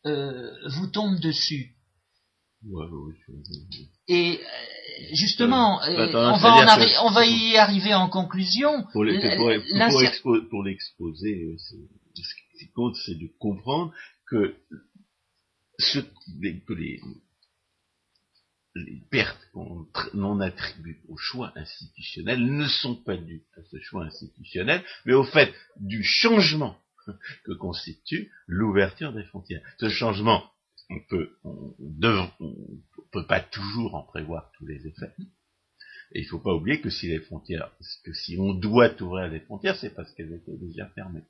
[0.04, 1.75] vous tombe dessus.
[4.08, 8.84] Et euh, justement, euh, on, va on, va y arriver en conclusion.
[8.92, 9.04] Pour
[10.64, 13.92] l'exposer, ce qui compte, c'est de comprendre
[14.26, 14.56] que,
[15.78, 17.00] ce, que les,
[18.74, 24.04] les pertes qu'on non attribue au choix institutionnel ne sont pas dues à ce choix
[24.04, 26.76] institutionnel, mais au fait du changement
[27.44, 29.62] que constitue l'ouverture des frontières.
[29.78, 30.42] Ce changement
[30.90, 31.74] on peut, on,
[33.12, 35.12] peut pas toujours en prévoir tous les effets.
[36.12, 37.70] Et il faut pas oublier que si les frontières,
[38.04, 41.24] que si on doit ouvrir les frontières, c'est parce qu'elles étaient déjà fermées.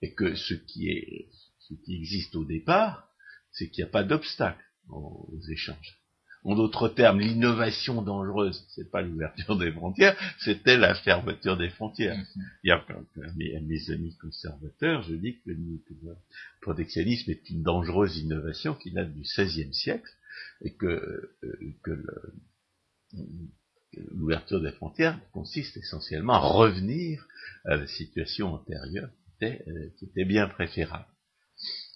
[0.00, 1.28] Et que ce qui est,
[1.58, 3.08] ce qui existe au départ,
[3.52, 6.03] c'est qu'il n'y a pas d'obstacle aux échanges.
[6.44, 12.18] En d'autres termes, l'innovation dangereuse, c'est pas l'ouverture des frontières, c'était la fermeture des frontières.
[12.18, 12.42] Mm-hmm.
[12.64, 16.16] Il y a, à mes, amis conservateurs, je dis que le
[16.60, 20.10] protectionnisme est une dangereuse innovation qui date du XVIe siècle
[20.60, 21.74] et que, euh,
[24.10, 27.26] l'ouverture des frontières consiste essentiellement à revenir
[27.64, 31.06] à la situation antérieure qui était euh, bien préférable.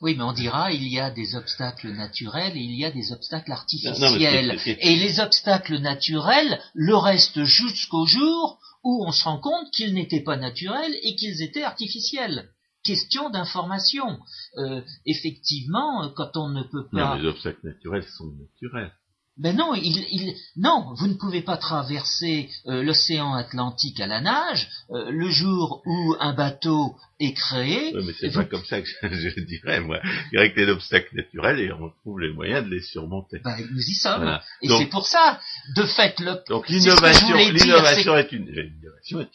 [0.01, 3.12] Oui, mais on dira il y a des obstacles naturels et il y a des
[3.12, 4.59] obstacles artificiels.
[4.66, 10.22] et les obstacles naturels le restent jusqu'au jour où on se rend compte qu'ils n'étaient
[10.22, 12.49] pas naturels et qu'ils étaient artificiels.
[12.84, 14.18] Question d'information.
[14.57, 17.16] Euh, effectivement, quand on ne peut pas.
[17.16, 18.92] Non, les obstacles naturels sont naturels.
[19.39, 24.68] Ben non, il, non, vous ne pouvez pas traverser euh, l'océan Atlantique à la nage
[24.91, 27.93] euh, le jour où un bateau est créé.
[27.95, 30.01] Oui, mais c'est pas comme ça que je, dirais, moi.
[30.03, 33.39] Il y aurait que des obstacles naturels et on trouve les moyens de les surmonter.
[33.45, 34.41] Ben, nous y sommes.
[34.62, 35.41] Et c'est pour ça,
[35.76, 36.43] de fait, le.
[36.49, 38.32] Donc l'innovation, l'innovation est...
[38.32, 39.30] une, l'innovation est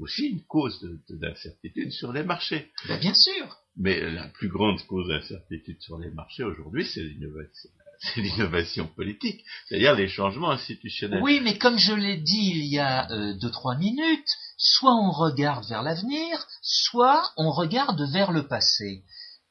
[0.00, 2.72] aussi une cause d'incertitude sur les marchés.
[2.88, 3.56] Ben, bien sûr.
[3.76, 7.70] Mais la plus grande cause d'incertitude sur les marchés aujourd'hui, c'est l'innovation
[8.14, 11.22] c'est l'innovation politique, c'est-à-dire les changements institutionnels.
[11.22, 15.10] Oui, mais comme je l'ai dit il y a euh, deux trois minutes, soit on
[15.10, 19.04] regarde vers l'avenir, soit on regarde vers le passé.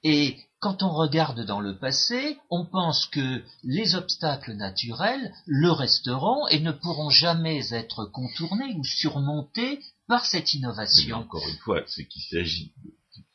[0.03, 6.47] Et quand on regarde dans le passé, on pense que les obstacles naturels le resteront
[6.47, 11.17] et ne pourront jamais être contournés ou surmontés par cette innovation.
[11.17, 12.73] encore une fois, ce qui s'agit,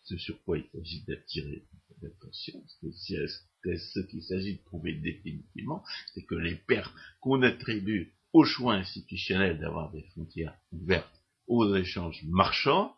[0.04, 1.64] ce sur quoi il s'agit d'attirer
[2.02, 3.26] l'attention, c'est
[3.64, 5.84] ce qu'il s'agit de prouver définitivement,
[6.14, 12.22] c'est que les pertes qu'on attribue au choix institutionnel d'avoir des frontières ouvertes aux échanges
[12.24, 12.94] marchands,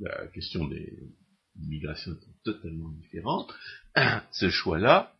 [0.00, 0.92] la question des
[1.56, 3.52] migrations est totalement différente,
[4.32, 5.14] ce choix-là,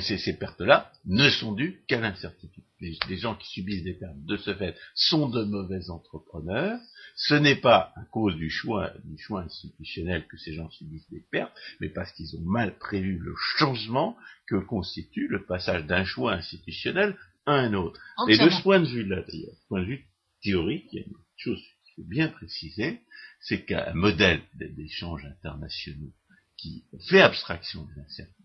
[0.00, 2.64] ces, ces pertes-là, ne sont dues qu'à l'incertitude.
[2.82, 6.80] Les, les, gens qui subissent des pertes de ce fait sont de mauvais entrepreneurs,
[7.14, 11.24] ce n'est pas à cause du choix, du choix institutionnel que ces gens subissent des
[11.30, 14.16] pertes, mais parce qu'ils ont mal prévu le changement
[14.48, 17.16] que constitue le passage d'un choix institutionnel
[17.46, 18.00] à un autre.
[18.28, 19.22] Et de ce point de vue-là,
[19.68, 20.06] point de vue
[20.42, 23.00] théorique, il y a une chose qu'il faut bien préciser,
[23.40, 26.12] c'est qu'un modèle d'échange internationaux
[26.56, 28.41] qui fait abstraction de l'incertitude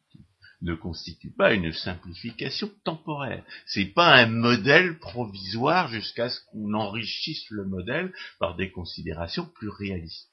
[0.62, 3.44] ne constitue pas une simplification temporaire.
[3.66, 9.70] C'est pas un modèle provisoire jusqu'à ce qu'on enrichisse le modèle par des considérations plus
[9.70, 10.30] réalistes.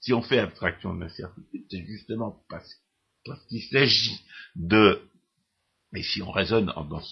[0.00, 2.74] Si on fait abstraction de l'incertitude, c'est justement parce,
[3.48, 4.20] qu'il s'agit
[4.56, 5.00] de,
[5.94, 7.02] et si on raisonne dans,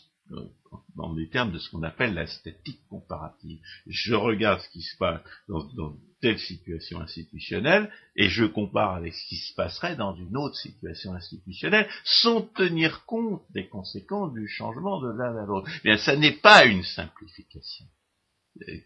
[0.97, 3.59] dans les termes de ce qu'on appelle la statique comparative.
[3.87, 9.27] Je regarde ce qui se passe dans, telle situation institutionnelle et je compare avec ce
[9.27, 15.01] qui se passerait dans une autre situation institutionnelle sans tenir compte des conséquences du changement
[15.01, 15.71] de l'un à l'autre.
[15.83, 17.87] Bien, ça n'est pas une simplification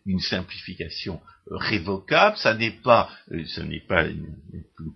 [0.07, 4.35] une simplification révocable, ça n'est pas, euh, ce n'est pas une,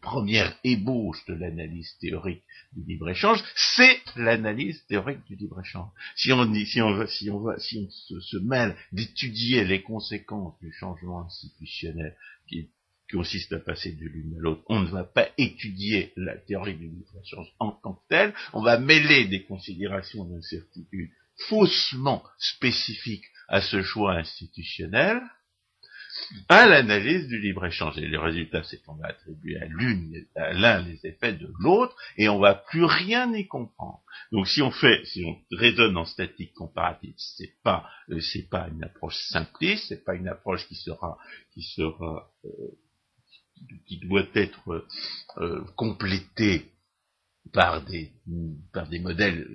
[0.00, 5.90] première ébauche de l'analyse théorique du libre-échange, c'est l'analyse théorique du libre-échange.
[6.16, 11.24] Si on, si on, si on, si on se mêle d'étudier les conséquences du changement
[11.24, 12.16] institutionnel
[12.48, 12.70] qui
[13.10, 16.88] consiste à passer de l'une à l'autre, on ne va pas étudier la théorie du
[16.88, 21.10] libre-échange en tant que telle, on va mêler des considérations d'incertitude
[21.48, 25.20] faussement spécifiques à ce choix institutionnel
[26.48, 27.98] à l'analyse du libre-échange.
[27.98, 31.96] Et le résultat, c'est qu'on va attribuer à l'une, à l'un les effets de l'autre,
[32.16, 34.02] et on va plus rien y comprendre.
[34.32, 38.68] Donc, si on fait, si on raisonne en statique comparative, c'est pas, euh, c'est pas
[38.68, 41.18] une approche simpliste, c'est pas une approche qui sera,
[41.52, 42.50] qui sera, euh,
[43.86, 44.86] qui doit être
[45.38, 46.70] euh, complétée
[47.52, 48.12] par des,
[48.72, 49.46] par des modèles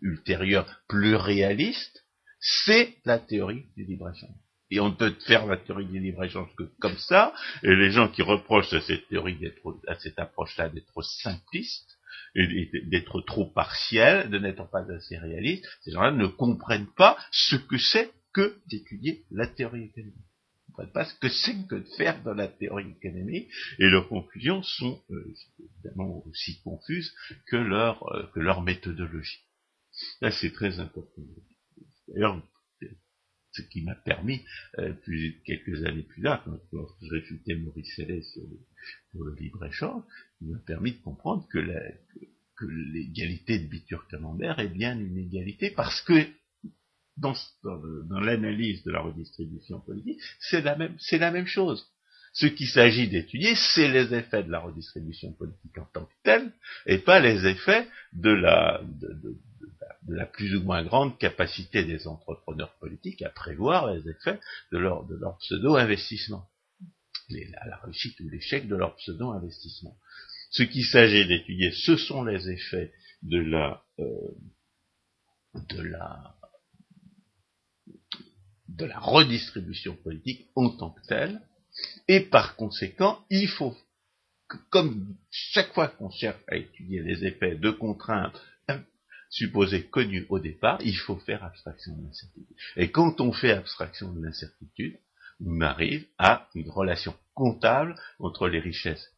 [0.00, 2.04] ultérieurs plus réalistes,
[2.42, 4.34] c'est la théorie du libre-échange.
[4.70, 7.32] Et on peut faire la théorie du libre-échange que comme ça,
[7.62, 11.98] et les gens qui reprochent à cette théorie d'être, à cette approche-là d'être simpliste,
[12.34, 17.78] d'être trop partiel, de n'être pas assez réaliste, ces gens-là ne comprennent pas ce que
[17.78, 20.16] c'est que d'étudier la théorie économique.
[20.16, 23.88] Ils ne comprennent pas ce que c'est que de faire dans la théorie économique, et
[23.88, 27.14] leurs conclusions sont euh, évidemment aussi confuses
[27.46, 29.40] que leur, euh, que leur méthodologie.
[30.22, 31.22] Là, c'est très important.
[32.12, 32.42] D'ailleurs,
[33.52, 34.42] ce qui m'a permis,
[34.78, 34.94] euh,
[35.44, 38.42] quelques années plus tard, quand, je réfutais Maurice Sellé sur,
[39.14, 40.02] le libre-échange,
[40.40, 41.58] il m'a permis de comprendre que,
[42.64, 46.28] l'égalité de Bitur-Camembert est bien une égalité parce que
[47.16, 47.34] dans,
[48.20, 51.84] l'analyse de la redistribution politique, c'est la même, chose.
[52.34, 56.52] Ce qu'il s'agit d'étudier, c'est les effets de la redistribution politique en tant que telle,
[56.86, 58.80] et pas les effets de la,
[60.08, 64.40] la plus ou moins grande capacité des entrepreneurs politiques à prévoir les effets
[64.72, 66.48] de leur, de leur pseudo-investissement,
[67.30, 69.96] la réussite ou l'échec de leur pseudo-investissement.
[70.50, 74.04] Ce qu'il s'agit d'étudier, ce sont les effets de la, euh,
[75.54, 76.36] de la,
[78.68, 81.40] de la redistribution politique en tant que telle,
[82.08, 83.76] et par conséquent, il faut
[84.68, 88.38] comme chaque fois qu'on cherche à étudier les effets de contraintes
[89.32, 92.56] supposé connu au départ, il faut faire abstraction de l'incertitude.
[92.76, 94.98] Et quand on fait abstraction de l'incertitude,
[95.44, 99.10] on arrive à une relation comptable entre les richesses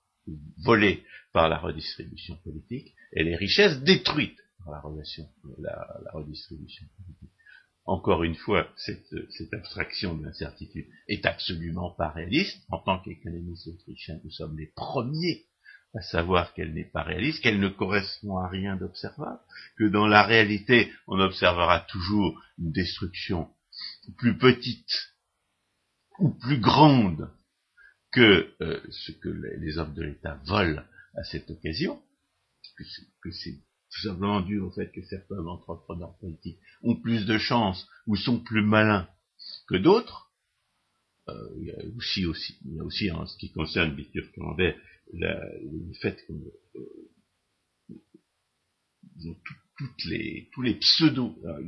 [0.59, 1.03] volées
[1.33, 4.81] par la redistribution politique et les richesses détruites par la,
[6.13, 7.31] redistribution politique.
[7.85, 12.63] Encore une fois, cette, cette abstraction de l'incertitude est absolument pas réaliste.
[12.71, 15.45] En tant qu'économistes autrichiens, nous sommes les premiers
[15.95, 19.41] à savoir qu'elle n'est pas réaliste, qu'elle ne correspond à rien d'observable,
[19.79, 23.49] que dans la réalité, on observera toujours une destruction
[24.19, 25.15] plus petite
[26.19, 27.31] ou plus grande
[28.13, 30.83] que euh, ce que les, hommes de l'État volent
[31.17, 32.01] à cette occasion,
[33.23, 33.55] que c'est
[33.95, 38.41] tout simplement dû au fait que certains entrepreneurs politiques ont plus de chance ou sont
[38.41, 39.09] plus malins
[39.69, 40.33] que d'autres.
[41.29, 43.97] Euh, il y a aussi, aussi, il y a aussi en ce qui concerne
[45.13, 47.05] Le fait que euh,
[49.77, 51.63] toutes les, tous les pseudo, euh,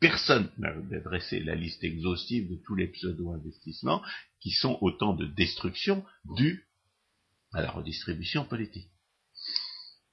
[0.00, 4.02] personne n'a dressé la liste exhaustive de tous les pseudo-investissements
[4.40, 6.04] qui sont autant de destruction
[6.36, 6.68] dues
[7.52, 8.90] à la redistribution politique.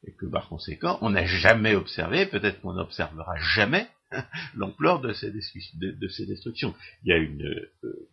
[0.08, 3.88] Et que par conséquent, on n'a jamais observé, peut-être qu'on n'observera jamais,
[4.56, 6.76] l'ampleur de de, ces destructions.
[7.04, 8.10] Il y a une, euh,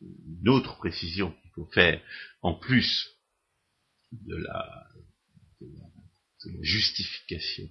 [0.00, 2.00] une autre précision faut faire,
[2.42, 3.10] en plus
[4.12, 4.86] de la,
[6.62, 7.68] justification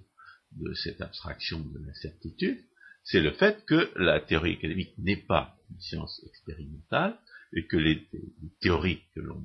[0.52, 2.62] de cette abstraction de l'incertitude,
[3.04, 7.18] c'est le fait que la théorie économique n'est pas une science expérimentale
[7.54, 8.06] et que les,
[8.60, 9.42] théories que l'on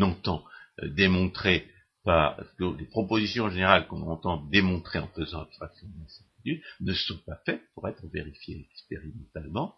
[0.00, 0.44] entend
[0.82, 1.70] euh, démontrer
[2.02, 7.18] par les propositions générales qu'on entend démontrer en faisant abstraction de l'incertitude l'incertitude ne sont
[7.18, 9.76] pas faites pour être vérifiées expérimentalement,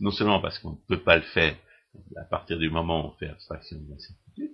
[0.00, 1.56] non seulement parce qu'on ne peut pas le faire
[2.16, 4.52] à partir du moment où on fait abstraction de l'incertitude,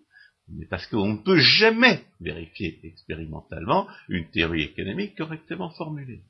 [0.48, 6.22] mais parce qu'on ne peut jamais vérifier expérimentalement une théorie économique correctement formulée.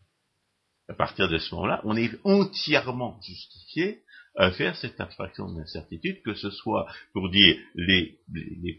[0.88, 4.02] À partir de ce moment-là, on est entièrement justifié
[4.36, 8.18] à faire cette abstraction de l'incertitude, que ce soit pour dire les,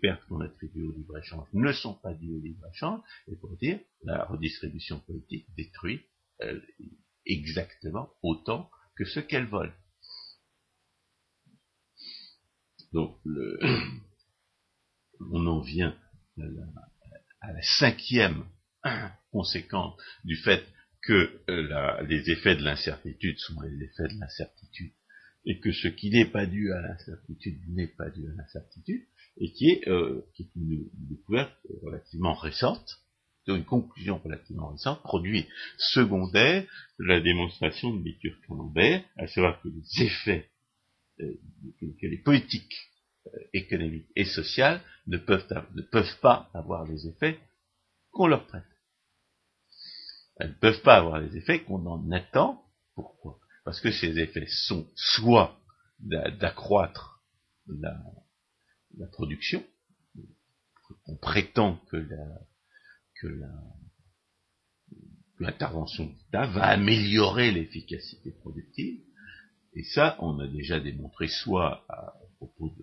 [0.02, 4.24] pertes qu'on attribue au libre-échange ne sont pas dues au libre-échange, et pour dire la
[4.26, 6.02] redistribution politique détruit
[6.42, 6.60] euh,
[7.26, 9.74] exactement autant que ce qu'elle vole.
[12.94, 13.18] Donc,
[15.32, 15.96] on en vient
[17.42, 18.46] à la, cinquième
[19.32, 20.64] conséquence du fait
[21.02, 24.92] que euh, les effets de l'incertitude sont les effets de l'incertitude,
[25.46, 29.04] et que ce qui n'est pas dû à l'incertitude n'est pas dû à l'incertitude,
[29.38, 30.26] et qui est, euh,
[30.56, 33.00] une, découverte relativement récente,
[33.48, 36.64] une conclusion relativement récente, produit secondaire
[37.00, 38.04] de la démonstration de
[38.48, 40.50] Camembert, à savoir que les effets,
[41.20, 42.76] que les politiques
[43.54, 45.46] économiques et sociales ne peuvent,
[45.76, 47.40] ne peuvent pas avoir les effets
[48.12, 48.64] qu'on leur prête.
[50.38, 52.64] Elles ne peuvent pas avoir les effets qu'on en attend.
[52.96, 53.40] Pourquoi?
[53.66, 55.60] Parce que ces effets sont soit
[56.00, 57.22] d'accroître
[57.68, 58.02] la,
[59.12, 59.64] production,
[61.06, 62.08] on prétend que
[65.40, 69.04] l'intervention d'État va améliorer l'efficacité productive,
[69.74, 72.74] et ça, on a déjà démontré soit à propos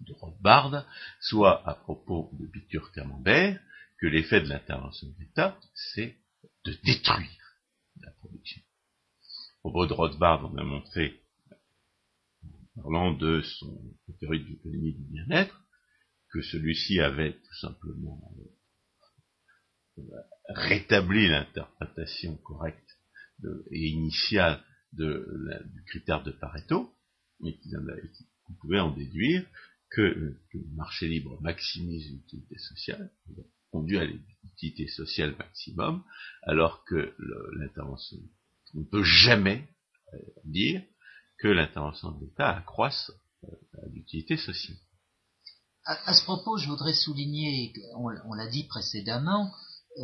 [0.00, 0.86] de Rothbard,
[1.20, 3.60] soit à propos de Bitur Camembert,
[3.98, 6.16] que l'effet de l'intervention de l'État, c'est
[6.64, 7.60] de détruire
[8.00, 8.60] la production.
[9.62, 11.20] Au propos de Rothbard, on a montré,
[12.76, 13.80] en parlant de son
[14.18, 15.60] théorie de l'économie du bien-être,
[16.32, 18.34] que celui-ci avait tout simplement
[19.98, 20.02] euh,
[20.48, 22.98] rétabli l'interprétation correcte
[23.70, 25.26] et initiale de,
[25.74, 26.92] du critère de Pareto,
[27.40, 27.58] mais
[28.44, 29.44] qu'on pouvait en déduire
[29.90, 33.10] que, le marché libre maximise l'utilité sociale,
[33.70, 36.02] conduit à l'utilité sociale maximum,
[36.42, 37.14] alors que
[37.56, 38.18] l'intervention,
[38.74, 39.68] on ne peut jamais
[40.14, 40.82] euh, dire
[41.38, 43.10] que l'intervention de l'État accroisse
[43.44, 43.48] euh,
[43.92, 44.76] l'utilité sociale.
[45.84, 49.52] À, ce propos, je voudrais souligner, on, l'a dit précédemment,
[49.98, 50.02] euh,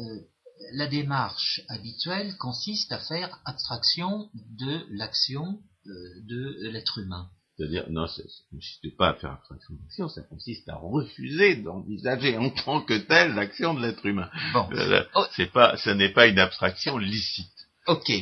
[0.73, 7.31] la démarche habituelle consiste à faire abstraction de l'action de l'être humain.
[7.59, 12.37] C'est-à-dire, non, ça ne consiste pas à faire abstraction d'action, ça consiste à refuser d'envisager
[12.37, 14.31] en tant que telle l'action de l'être humain.
[14.53, 14.69] Bon.
[14.73, 15.25] Euh, oh.
[15.35, 17.51] c'est pas, ce n'est pas une abstraction licite.
[17.89, 18.13] Ok.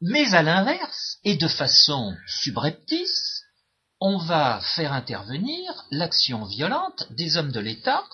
[0.00, 3.42] Mais à l'inverse, et de façon subreptice,
[4.00, 8.04] on va faire intervenir l'action violente des hommes de l'État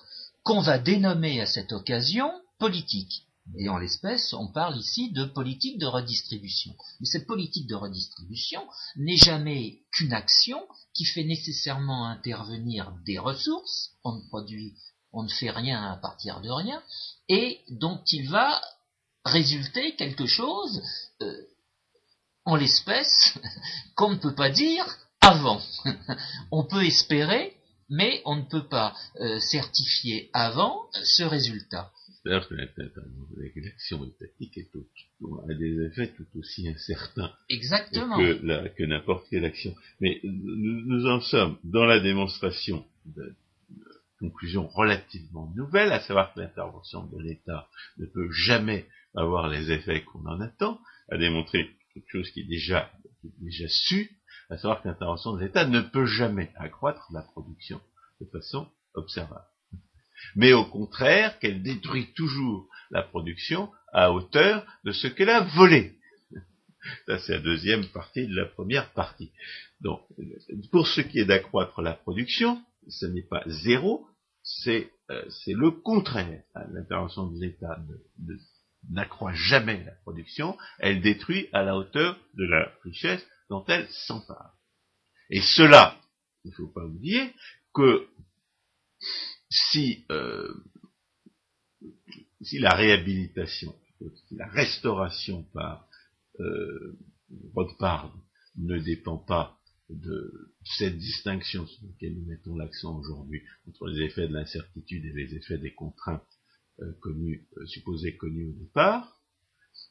[0.42, 3.22] qu'on va dénommer à cette occasion politique.
[3.58, 6.74] Et en l'espèce, on parle ici de politique de redistribution.
[6.98, 8.66] Mais cette politique de redistribution
[8.96, 14.74] n'est jamais qu'une action qui fait nécessairement intervenir des ressources, on ne produit,
[15.12, 16.82] on ne fait rien à partir de rien,
[17.28, 18.60] et dont il va
[19.24, 20.82] résulter quelque chose,
[21.22, 21.42] euh,
[22.44, 23.38] en l'espèce,
[23.96, 24.86] qu'on ne peut pas dire
[25.20, 25.60] avant.
[26.50, 27.56] on peut espérer,
[27.88, 31.90] mais on ne peut pas euh, certifier avant ce résultat.
[32.24, 32.54] C'est-à-dire que
[33.60, 38.16] l'action étatique est a des effets tout aussi incertains Exactement.
[38.16, 39.74] que, que n'importe quelle action.
[40.00, 43.34] Mais nous, en sommes dans la démonstration de,
[44.18, 47.68] conclusion relativement nouvelle, à savoir que l'intervention de l'État
[47.98, 52.48] ne peut jamais avoir les effets qu'on en attend, à démontrer quelque chose qui est
[52.48, 54.10] déjà, qui est déjà su,
[54.48, 57.80] à savoir que l'intervention de l'État ne peut jamais accroître la production
[58.20, 59.44] de façon observable
[60.36, 65.94] mais au contraire qu'elle détruit toujours la production à hauteur de ce qu'elle a volé.
[67.06, 69.32] Ça, c'est la deuxième partie de la première partie.
[69.80, 70.00] Donc,
[70.70, 74.06] pour ce qui est d'accroître la production, ce n'est pas zéro,
[74.42, 76.42] c'est euh, le contraire.
[76.72, 77.78] L'intervention de l'État
[78.90, 84.54] n'accroît jamais la production, elle détruit à la hauteur de la richesse dont elle s'empare.
[85.30, 85.98] Et cela,
[86.44, 87.32] il ne faut pas oublier
[87.72, 88.06] que
[89.54, 90.52] si, euh,
[92.40, 93.74] si la réhabilitation,
[94.32, 95.88] la restauration par
[96.40, 96.98] euh,
[97.54, 98.12] Rothbard
[98.56, 99.58] ne dépend pas
[99.90, 105.12] de cette distinction sur laquelle nous mettons l'accent aujourd'hui entre les effets de l'incertitude et
[105.12, 106.22] les effets des contraintes
[106.80, 109.20] euh, connues, euh, supposées connues au départ,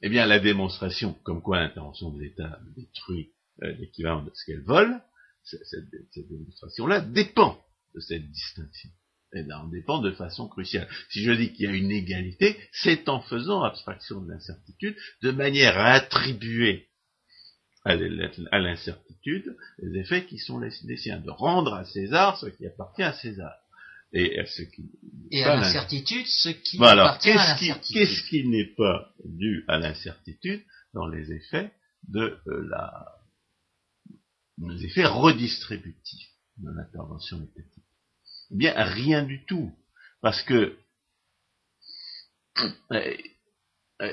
[0.02, 5.00] eh bien la démonstration comme quoi l'intervention de l'État détruit l'équivalent de ce qu'elle vole,
[5.44, 8.90] cette démonstration-là dépend de cette distinction.
[9.36, 10.88] Et en dépend de façon cruciale.
[11.10, 15.32] Si je dis qu'il y a une égalité, c'est en faisant abstraction de l'incertitude, de
[15.32, 16.90] manière à attribuer
[17.86, 17.96] à
[18.60, 23.14] l'incertitude les effets qui sont les, siens, de rendre à César ce qui appartient à
[23.14, 23.52] César.
[24.16, 24.92] Et à, ce qui,
[25.32, 27.96] et à l'incertitude ce qui appartient à l'incertitude.
[27.96, 30.62] Qu'est-ce qui n'est pas dû à l'incertitude
[30.94, 31.72] dans les effets
[32.10, 33.08] de euh, la
[34.60, 37.83] les effets redistributifs de l'intervention étatique?
[38.54, 39.72] Eh bien, rien du tout.
[40.22, 40.78] Parce que
[42.92, 43.18] euh,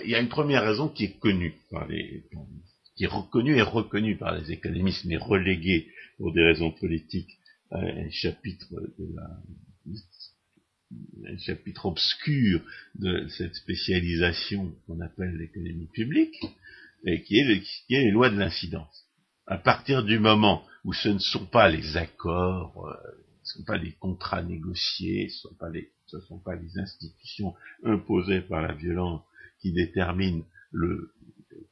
[0.04, 2.24] il y a une première raison qui est connue par les,
[2.96, 7.38] qui est reconnue et reconnue par les économistes, mais reléguée pour des raisons politiques
[7.70, 8.66] à un chapitre
[8.98, 9.40] de la,
[11.26, 12.62] un chapitre obscur
[12.94, 16.36] de cette spécialisation qu'on appelle l'économie publique,
[17.06, 19.06] et qui est, les lois de l'incidence.
[19.46, 22.94] À partir du moment où ce ne sont pas les accords, euh,
[23.50, 28.62] ce ne sont pas les contrats négociés, ce ne sont pas les institutions imposées par
[28.62, 29.22] la violence
[29.60, 30.44] qui déterminent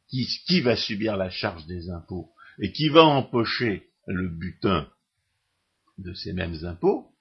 [0.08, 4.88] qui, va subir la charge des impôts et qui va empocher le butin
[5.98, 7.12] de ces mêmes impôts,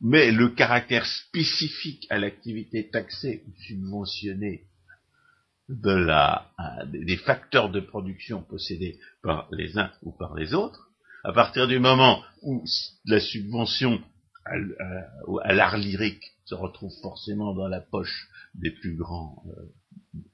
[0.00, 4.66] mais le caractère spécifique à l'activité taxée ou subventionnée
[5.68, 6.52] de la,
[6.86, 10.90] des facteurs de production possédés par les uns ou par les autres,
[11.26, 12.64] à partir du moment où
[13.04, 14.00] la subvention
[14.44, 19.74] à, l'art lyrique se retrouve forcément dans la poche des plus grands, euh,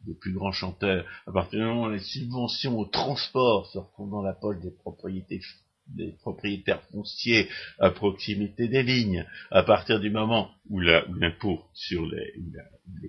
[0.06, 4.10] des plus grands chanteurs, à partir du moment où les subventions au transport se retrouvent
[4.10, 10.78] dans la poche des propriétaires fonciers à proximité des lignes, à partir du moment où
[10.78, 12.34] l'impôt sur les,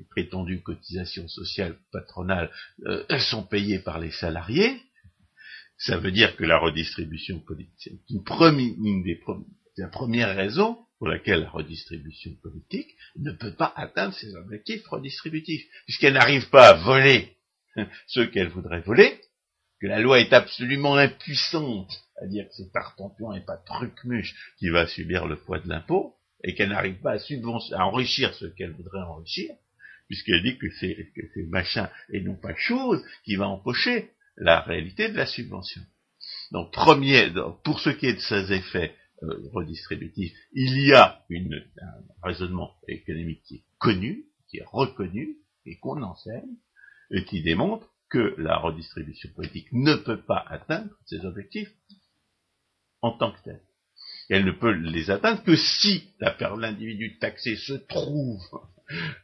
[0.09, 2.49] prétendues cotisations sociales patronales
[2.85, 4.79] euh, sont payées par les salariés,
[5.77, 8.23] ça veut dire que la redistribution politique, une,
[8.59, 9.19] une des
[9.77, 15.65] la première raison pour laquelle la redistribution politique ne peut pas atteindre ses objectifs redistributifs,
[15.85, 17.35] puisqu'elle n'arrive pas à voler
[18.07, 19.19] ce qu'elle voudrait voler,
[19.81, 24.69] que la loi est absolument impuissante à dire que c'est Tartampion et pas Trucmuche qui
[24.69, 28.71] va subir le poids de l'impôt, et qu'elle n'arrive pas à, à enrichir ce qu'elle
[28.71, 29.53] voudrait enrichir,
[30.07, 35.17] puisqu'elle dit que c'est machin et non pas chose qui va empocher la réalité de
[35.17, 35.81] la subvention.
[36.51, 37.31] Donc, premier,
[37.63, 43.43] pour ce qui est de ses effets euh, redistributifs, il y a un raisonnement économique
[43.43, 46.57] qui est connu, qui est reconnu, et qu'on enseigne,
[47.11, 51.73] et qui démontre que la redistribution politique ne peut pas atteindre ses objectifs
[53.01, 53.61] en tant que tel.
[54.29, 58.41] elle ne peut les atteindre que si l'individu taxé se trouve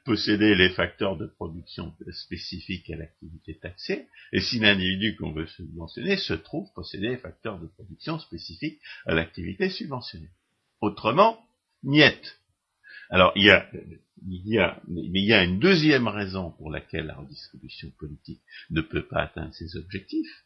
[0.06, 6.18] posséder les facteurs de production spécifiques à l'activité taxée, et si l'individu qu'on veut subventionner
[6.18, 10.32] se trouve posséder les facteurs de production spécifiques à l'activité subventionnée.
[10.82, 11.40] Autrement,
[11.84, 12.38] niet.
[13.10, 13.68] Alors, il y a
[14.28, 18.42] il y a, mais il y a une deuxième raison pour laquelle la redistribution politique
[18.70, 20.46] ne peut pas atteindre ses objectifs,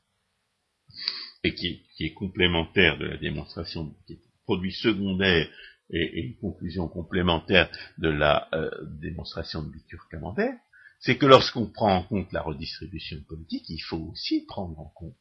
[1.43, 5.49] et qui, est complémentaire de la démonstration, qui est produit secondaire
[5.93, 8.69] et, une conclusion complémentaire de la euh,
[8.99, 10.57] démonstration de Bitur-Camembert,
[10.99, 15.15] c'est que lorsqu'on prend en compte la redistribution politique, il faut aussi prendre en compte,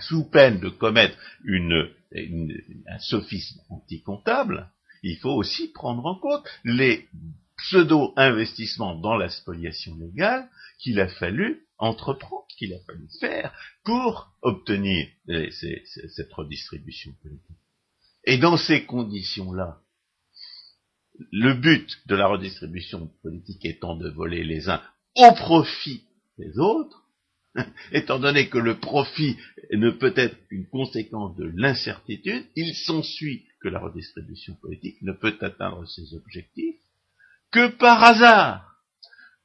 [0.00, 1.90] sous peine de commettre une,
[2.86, 4.70] un sophisme anticomptable,
[5.02, 7.08] il faut aussi prendre en compte les
[7.56, 10.48] pseudo-investissements dans la spoliation légale
[10.78, 13.54] qu'il a fallu entreprendre, qu'il a fallu faire
[13.84, 17.61] pour obtenir cette redistribution politique.
[18.24, 19.80] Et dans ces conditions-là,
[21.30, 24.82] le but de la redistribution politique étant de voler les uns
[25.16, 26.04] au profit
[26.38, 27.02] des autres,
[27.92, 29.36] étant donné que le profit
[29.72, 35.36] ne peut être qu'une conséquence de l'incertitude, il s'ensuit que la redistribution politique ne peut
[35.40, 36.80] atteindre ses objectifs
[37.50, 38.76] que par hasard,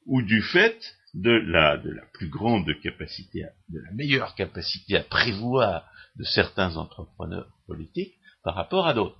[0.06, 5.04] ou du fait de la, de la plus grande capacité, de la meilleure capacité à
[5.04, 8.16] prévoir de certains entrepreneurs politiques
[8.48, 9.20] par rapport à d'autres.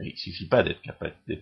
[0.00, 0.80] Il ne suffit pas d'être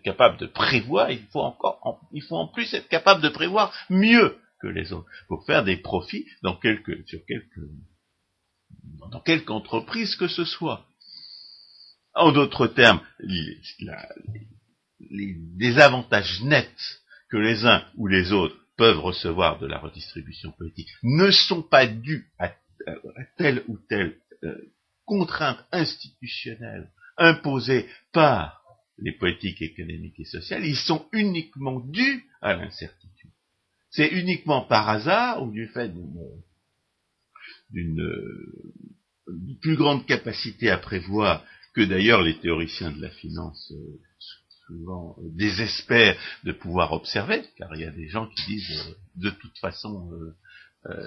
[0.02, 4.36] capable, de prévoir, il faut encore, il faut en plus être capable de prévoir mieux
[4.60, 7.60] que les autres, pour faire des profits dans quelque, sur quelque,
[9.12, 10.88] dans quelque entreprise que ce soit.
[12.14, 13.60] En d'autres termes, les,
[14.98, 17.00] les désavantages nets
[17.30, 21.86] que les uns ou les autres peuvent recevoir de la redistribution politique ne sont pas
[21.86, 22.50] dus à,
[23.38, 28.62] telle ou telle euh, contrainte institutionnelle imposée par
[28.98, 33.30] les politiques économiques et sociales, ils sont uniquement dus à l'incertitude.
[33.90, 35.92] C'est uniquement par hasard ou du fait
[37.70, 38.00] d'une
[39.60, 41.44] plus grande capacité à prévoir
[41.74, 44.00] que d'ailleurs les théoriciens de la finance euh,
[44.66, 49.58] souvent désespèrent de pouvoir observer, car il y a des gens qui disent de toute
[49.58, 50.10] façon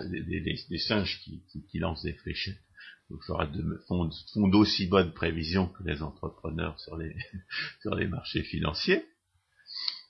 [0.09, 2.61] des, singes qui, lancent des fléchettes
[3.09, 4.09] de, font,
[4.47, 7.15] d'aussi bonnes prévisions que les entrepreneurs sur les,
[7.81, 9.05] sur les marchés financiers.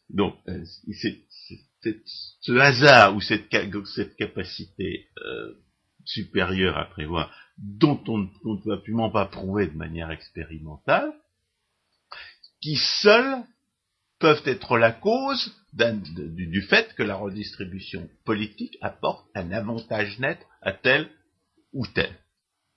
[0.10, 0.36] Donc,
[0.94, 1.22] c'est
[2.42, 3.54] ce hasard ou cette,
[3.86, 5.54] cette capacité euh,
[6.06, 11.12] supérieure à prévoir, dont on, ne peut absolument pas prouver de manière expérimentale,
[12.62, 13.44] qui seuls
[14.20, 20.74] peuvent être la cause du, fait que la redistribution politique apporte un avantage net à
[20.74, 21.10] tel
[21.74, 22.12] ou tel.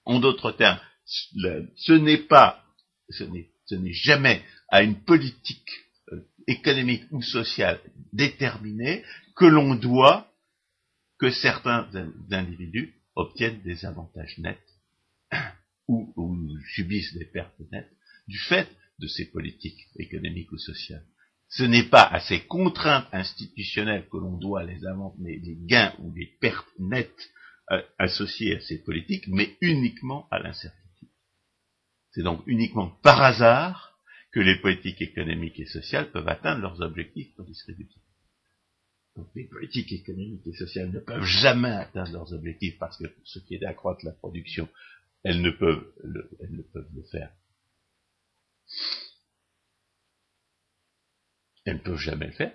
[0.04, 2.64] En d'autres termes, ce n'est pas,
[3.10, 5.70] ce n'est jamais à une politique
[6.46, 7.80] économique ou sociale
[8.12, 9.04] déterminée
[9.36, 10.30] que l'on doit
[11.18, 11.88] que certains
[12.30, 14.58] individus obtiennent des avantages nets
[15.88, 17.92] ou, subissent des pertes nettes
[18.26, 21.04] du fait de ces politiques économiques ou sociales.
[21.48, 24.78] Ce n'est pas à ces contraintes institutionnelles que l'on doit les,
[25.18, 27.30] les, gains ou les pertes nettes
[27.98, 31.08] associées à ces politiques, mais uniquement à l'incertitude.
[32.12, 33.98] C'est donc uniquement par hasard
[34.32, 38.02] que les politiques économiques et sociales peuvent atteindre leurs objectifs redistributifs.
[39.16, 43.38] Donc les politiques économiques et sociales ne peuvent jamais atteindre leurs objectifs parce que ce
[43.40, 44.68] qui est d'accroître la production,
[45.24, 47.30] elles ne peuvent le, elles ne peuvent le faire.
[51.70, 52.52] Elles ne peuvent jamais le faire,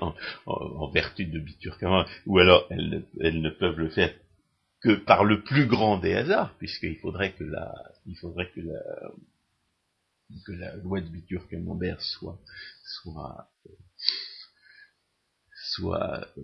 [0.46, 4.14] en, vertu de Biturkama, ou alors elles ne peuvent le faire
[4.80, 7.74] que par le plus grand des hasards, puisqu'il faudrait que la,
[8.06, 8.60] il faudrait que
[10.52, 12.38] la, loi de Bitur-Camembert soit,
[12.84, 13.50] soit,
[15.72, 16.42] soit euh,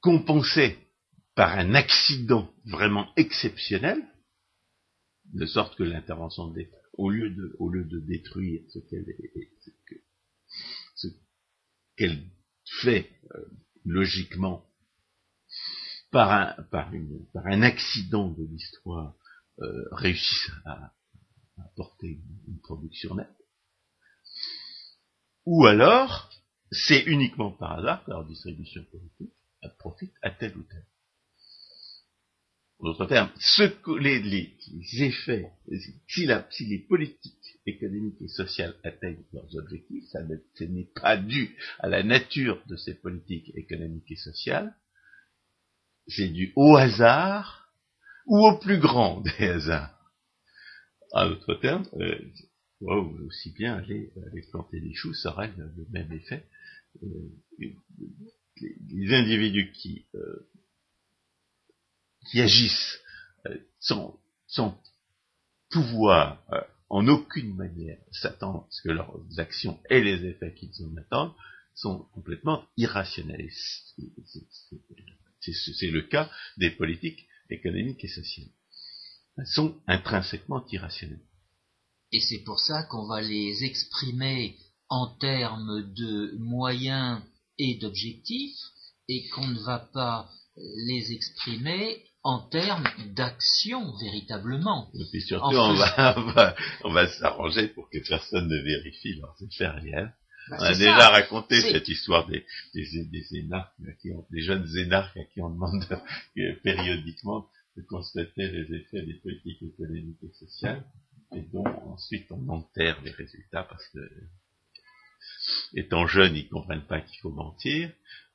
[0.00, 0.78] compensée
[1.34, 4.02] par un accident vraiment exceptionnel,
[5.26, 8.78] de sorte que l'intervention de l'État, au lieu de, détruire ce
[11.96, 12.22] qu'elle
[12.82, 13.10] fait
[13.84, 14.66] logiquement
[16.10, 19.14] par un, une, accident de l'histoire,
[19.60, 20.92] euh, réussisse à,
[21.58, 23.28] apporter une, production nette.
[25.46, 26.30] Ou alors,
[26.70, 29.34] c'est uniquement par hasard que leur distribution politique
[29.78, 30.84] profite à tel ou tel.
[32.80, 34.56] En d'autres termes, ce que les, les,
[35.02, 35.50] effets,
[36.08, 41.56] si, la, si, les politiques économiques et sociales atteignent leurs objectifs, ça n'est pas dû
[41.80, 44.74] à la nature de ces politiques économiques et sociales,
[46.06, 47.70] c'est dû au hasard
[48.26, 49.96] ou au plus grand des hasards.
[51.12, 52.18] En d'autres termes, euh,
[53.26, 54.10] aussi bien aller,
[54.50, 56.46] planter des choux, ça aurait le, même effet.
[57.02, 57.08] Euh,
[57.58, 60.48] les, individus qui, euh,
[62.26, 62.98] qui agissent
[63.46, 64.18] euh, sans,
[65.70, 66.42] pouvoir
[66.88, 71.32] en aucune manière s'attendre à ce que leurs actions aient les effets qu'ils en attendent,
[71.76, 73.48] sont complètement irrationnels.
[75.40, 78.48] C'est le cas des politiques économiques et sociales
[79.46, 81.24] sont intrinsèquement irrationnels.
[82.12, 84.56] Et c'est pour ça qu'on va les exprimer
[84.88, 87.22] en termes de moyens
[87.58, 88.58] et d'objectifs,
[89.08, 94.90] et qu'on ne va pas les exprimer en termes d'action véritablement.
[94.94, 96.54] Et puis surtout, on, va,
[96.84, 100.14] on, va, s'arranger pour que personne ne vérifie leurs effets réels.
[100.50, 102.44] Bah, on a déjà raconté cette histoire des,
[102.74, 103.72] des, des, énarques,
[104.30, 105.84] des jeunes énarques à qui on demande
[106.62, 110.84] périodiquement de constater les effets des politiques économiques et sociales,
[111.34, 114.00] et dont ensuite on enterre les résultats parce que,
[115.74, 117.90] étant jeunes, ils comprennent pas qu'il faut mentir,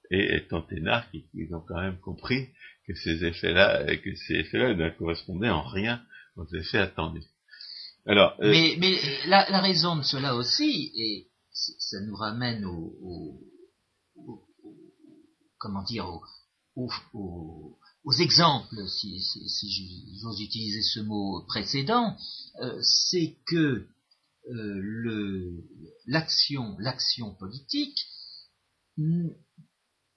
[0.10, 2.49] et étant énarques, ils ont quand même compris
[2.88, 6.03] que ces effets-là, que ces effets-là ne correspondaient en rien
[6.36, 7.24] aux effets attendus.
[8.06, 13.41] Alors, euh, mais, mais la, raison de cela aussi, et ça nous ramène au,
[14.16, 14.48] au,
[15.57, 16.07] comment dire,
[16.76, 16.90] au,
[18.06, 19.20] aux exemples, si,
[20.22, 22.16] j'ose utiliser ce mot précédent,
[22.62, 23.88] euh, c'est que
[24.52, 25.64] euh,
[26.06, 28.06] l'action, l'action politique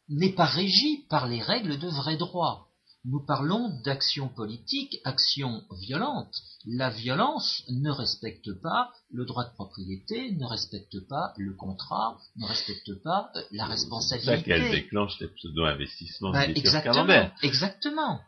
[0.08, 2.68] n'est pas régie par les règles de vrai droit.
[3.04, 6.34] Nous parlons d'action politique, action violente.
[6.66, 12.46] La violence ne respecte pas le droit de propriété, ne respecte pas le contrat, ne
[12.46, 14.32] respecte pas euh, la responsabilité.
[14.32, 17.30] C'est ça qu'elle déclenche les pseudo-investissements ben, Exactement.
[17.42, 18.20] Exactement.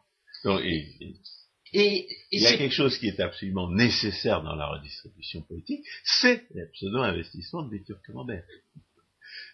[0.45, 1.17] et,
[1.73, 6.47] et, il y a quelque chose qui est absolument nécessaire dans la redistribution politique, c'est
[6.55, 8.45] les pseudo-investissements de Camembert.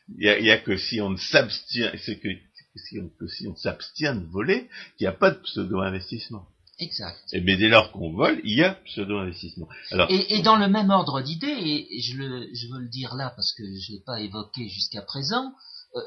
[0.08, 2.28] Il n'y a, a, que si on s'abstient, c'est que
[2.76, 6.46] si on, si on s'abstient de voler, qu'il n'y a pas de pseudo-investissement.
[6.78, 7.18] Exact.
[7.32, 9.66] Et mais dès lors qu'on vole, il y a pseudo-investissement.
[9.90, 13.32] Alors, et, dans le même ordre d'idée, et je, le, je veux le dire là
[13.34, 15.54] parce que je ne l'ai pas évoqué jusqu'à présent,
[15.94, 16.00] euh,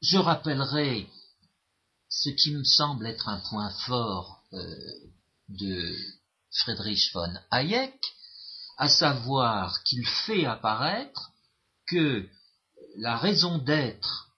[0.00, 1.06] je rappellerai
[2.08, 4.74] ce qui me semble être un point fort euh,
[5.48, 5.94] de
[6.50, 7.94] Friedrich von Hayek,
[8.78, 11.29] à savoir qu'il fait apparaître
[11.90, 12.28] que
[12.96, 14.30] la raison d'être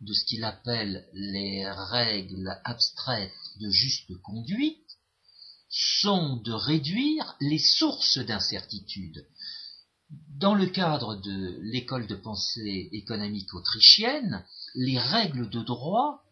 [0.00, 4.98] de ce qu'il appelle les règles abstraites de juste conduite
[5.68, 9.26] sont de réduire les sources d'incertitude.
[10.38, 16.22] Dans le cadre de l'école de pensée économique autrichienne, les règles de droit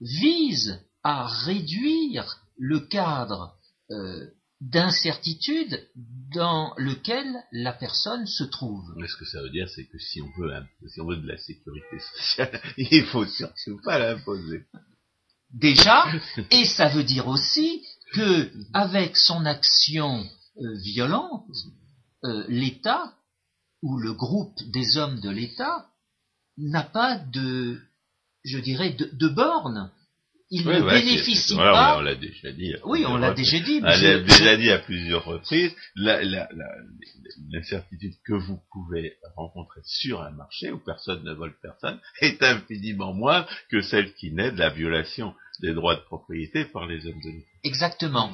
[0.00, 3.56] visent à réduire le cadre
[3.90, 4.30] euh,
[4.70, 5.88] d'incertitude
[6.32, 8.84] dans lequel la personne se trouve.
[8.96, 10.52] Mais ce que ça veut dire, c'est que si on veut,
[10.88, 14.64] si on veut de la sécurité sociale, il faut surtout pas l'imposer.
[15.52, 16.06] Déjà,
[16.50, 20.24] et ça veut dire aussi que avec son action
[20.58, 21.44] euh, violente,
[22.24, 23.14] euh, l'État
[23.82, 25.88] ou le groupe des hommes de l'État
[26.56, 27.80] n'a pas de,
[28.44, 29.90] je dirais, de, de borne
[30.54, 31.96] il ne bénéficie pas.
[31.96, 32.74] on l'a déjà dit.
[32.84, 33.80] Oui, on l'a déjà dit.
[33.82, 35.74] On l'a déjà dit à plusieurs reprises.
[35.96, 43.14] L'incertitude que vous pouvez rencontrer sur un marché où personne ne vole personne est infiniment
[43.14, 47.20] moins que celle qui naît de la violation des droits de propriété par les hommes
[47.24, 47.48] de l'État.
[47.64, 48.30] Exactement.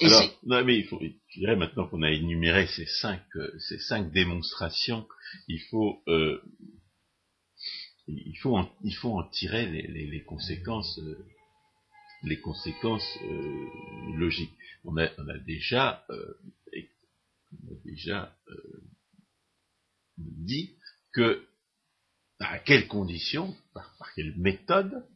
[0.00, 3.52] Et Alors, non, mais il faut, je dirais maintenant qu'on a énuméré ces cinq, euh,
[3.58, 5.06] ces cinq démonstrations,
[5.46, 6.40] il faut, euh,
[8.08, 10.98] il faut, en, il faut en tirer les, les, les conséquences.
[11.00, 11.18] Euh,
[12.22, 13.66] les conséquences euh,
[14.16, 14.54] logiques.
[14.84, 16.34] On a, on a déjà, euh,
[17.52, 18.82] on a déjà euh,
[20.18, 20.76] dit
[21.12, 21.46] que
[22.38, 25.06] à quelles conditions, par, quelle méthode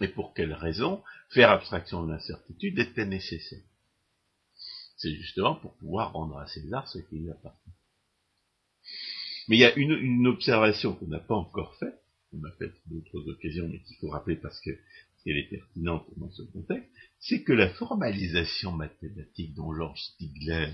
[0.00, 3.62] et pour quelles raisons faire abstraction de l'incertitude était nécessaire.
[4.96, 7.70] C'est justement pour pouvoir rendre à César ce qui lui appartient.
[9.48, 12.00] Mais il y a une, une observation qu'on n'a pas encore faite,
[12.32, 14.70] on a fait d'autres occasions, mais qu'il faut rappeler parce que
[15.26, 20.72] et elle est pertinente dans ce contexte, c'est que la formalisation mathématique dont Georges Stigler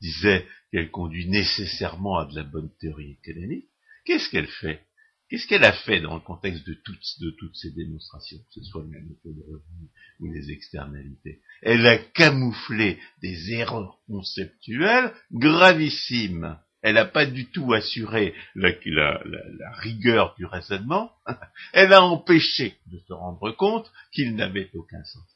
[0.00, 3.68] disait qu'elle conduit nécessairement à de la bonne théorie économique,
[4.04, 4.84] qu'est-ce qu'elle fait?
[5.28, 8.88] Qu'est-ce qu'elle a fait dans le contexte de toutes, ces démonstrations, que ce soit le
[8.88, 9.88] méthode de revenu
[10.18, 11.40] ou les externalités?
[11.62, 19.20] Elle a camouflé des erreurs conceptuelles gravissimes elle n'a pas du tout assuré la,
[19.78, 21.12] rigueur du raisonnement,
[21.72, 25.28] elle a empêché de se rendre compte qu'il n'avait aucun sens.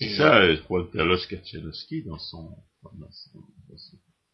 [0.00, 2.56] Et ça, Juan Carlos Kaczynowski, dans son,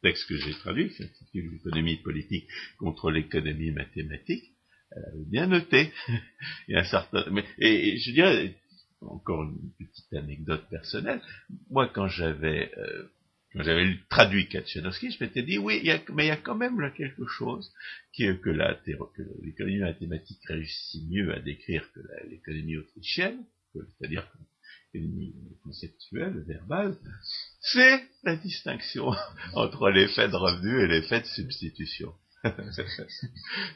[0.03, 2.49] texte que j'ai traduit, qui s'intitule L'économie politique
[2.79, 4.53] contre l'économie mathématique,
[4.93, 5.93] avait bien noté.
[6.69, 8.55] Il y a un certain, mais, et, je dirais,
[9.01, 11.21] encore une petite anecdote personnelle,
[11.71, 13.09] moi quand j'avais euh,
[13.63, 15.81] j'avais traduit Katchenowski, je m'étais dit, oui,
[16.13, 17.73] mais il y a quand même là quelque chose
[18.13, 18.51] qui, que
[19.43, 24.27] l'économie mathématique réussit mieux à décrire que l'économie autrichienne, c'est-à-dire
[24.93, 26.97] l'économie conceptuelle, verbale,
[27.61, 29.13] c'est la distinction
[29.55, 32.13] entre l'effet de revenu et l'effet de substitution.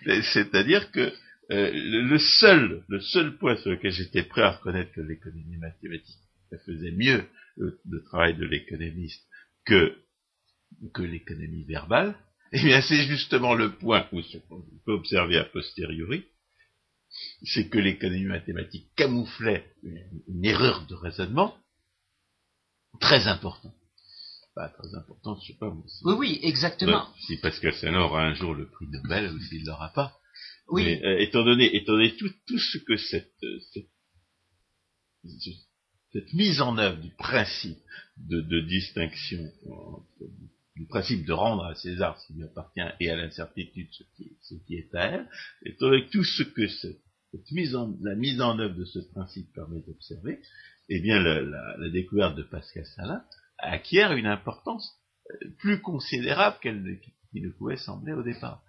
[0.06, 1.12] c'est-à-dire que
[1.50, 6.18] euh, le seul, le seul point sur lequel j'étais prêt à reconnaître que l'économie mathématique
[6.66, 7.24] faisait mieux
[7.56, 9.24] le travail de l'économiste
[9.70, 9.96] que,
[10.92, 12.16] que l'économie verbale,
[12.52, 14.20] eh bien c'est justement le point où
[14.50, 16.24] on peut observer a posteriori,
[17.44, 21.56] c'est que l'économie mathématique camouflait une, erreur de raisonnement
[23.00, 23.74] très importante.
[24.56, 25.72] Pas très importante, je sais pas.
[26.04, 27.06] oui, oui, exactement.
[27.20, 30.18] si Pascal Sanon aura un jour le prix Nobel ou s'il l'aura pas.
[30.68, 30.84] Oui.
[30.84, 33.32] Mais, euh, étant donné, étant donné tout, tout ce que cette,
[33.72, 33.88] cette,
[36.12, 37.78] cette mise en œuvre du principe
[38.16, 39.50] de, distinction
[40.76, 43.88] du principe de rendre à César ce qui lui appartient et à l'incertitude
[44.42, 45.28] ce qui, est à elle,
[45.64, 49.52] et avec tout ce que cette, mise en, la mise en œuvre de ce principe
[49.52, 50.40] permet d'observer,
[50.88, 53.22] eh bien la, découverte de Pascal Salin
[53.58, 54.90] acquiert une importance
[55.30, 56.82] euh, plus considérable qu'elle
[57.34, 58.62] ne pouvait sembler au départ.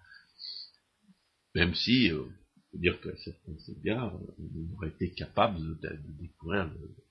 [1.54, 2.24] Même si, euh,
[2.72, 6.64] peut dire qu'à certains égards, on aurait été capable de, découvrir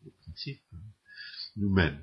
[0.03, 0.77] le principe hein,
[1.55, 2.01] nous-mêmes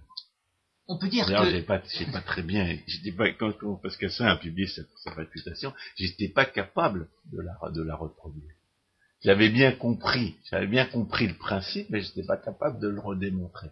[0.88, 1.50] on peut dire que...
[1.50, 5.12] j'ai pas, j'ai pas très bien, j'étais pas, quand, quand Pascal a publié sa, sa
[5.12, 8.54] réputation, j'étais pas capable de la, de la reproduire.
[9.22, 13.68] J'avais bien compris, j'avais bien compris le principe, mais j'étais pas capable de le redémontrer.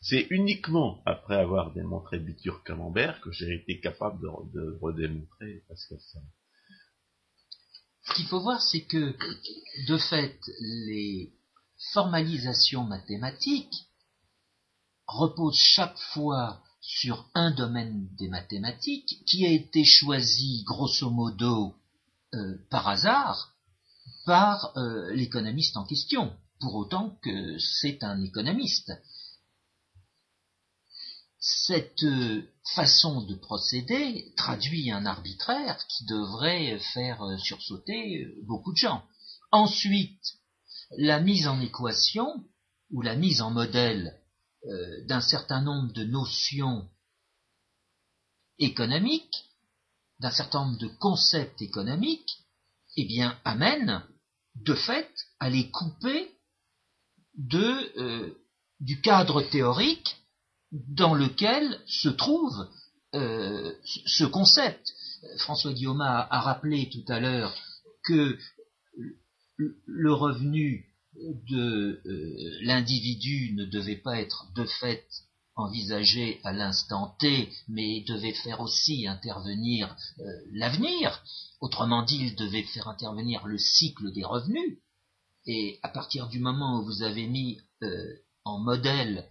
[0.00, 5.98] C'est uniquement après avoir démontré Bitur Camembert que j'ai été capable de, de redémontrer Pascal
[6.00, 6.22] Saint.
[8.08, 9.16] Ce qu'il faut voir, c'est que,
[9.86, 11.32] de fait, les,
[11.92, 13.86] formalisation mathématique
[15.06, 21.74] repose chaque fois sur un domaine des mathématiques qui a été choisi grosso modo
[22.34, 23.54] euh, par hasard
[24.26, 28.92] par euh, l'économiste en question, pour autant que c'est un économiste.
[31.40, 32.42] Cette euh,
[32.74, 39.04] façon de procéder traduit un arbitraire qui devrait faire sursauter beaucoup de gens.
[39.52, 40.34] Ensuite,
[40.96, 42.44] la mise en équation
[42.90, 44.18] ou la mise en modèle
[44.66, 46.88] euh, d'un certain nombre de notions
[48.58, 49.44] économiques,
[50.18, 52.38] d'un certain nombre de concepts économiques,
[52.96, 54.02] eh bien, amène
[54.56, 56.34] de fait à les couper
[57.54, 58.34] euh,
[58.80, 60.16] du cadre théorique
[60.72, 62.68] dans lequel se trouve
[63.14, 64.94] euh, ce concept.
[65.38, 67.54] François Guillaume a, rappelé tout à l'heure
[68.04, 68.38] que
[69.56, 70.86] le revenu
[71.16, 75.06] de euh, l'individu ne devait pas être de fait
[75.56, 81.24] envisagé à l'instant T, mais devait faire aussi intervenir euh, l'avenir.
[81.60, 84.78] Autrement dit, il devait faire intervenir le cycle des revenus.
[85.46, 87.58] Et à partir du moment où vous avez mis
[88.44, 89.26] en modèle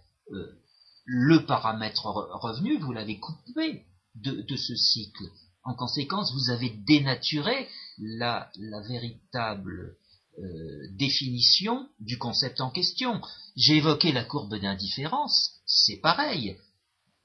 [1.10, 5.24] le paramètre revenu, vous l'avez coupé de, de, ce cycle.
[5.64, 7.66] En conséquence, vous avez dénaturé
[7.98, 9.96] la, la véritable
[10.38, 13.22] euh, définition du concept en question.
[13.56, 16.58] J'ai évoqué la courbe d'indifférence, c'est pareil.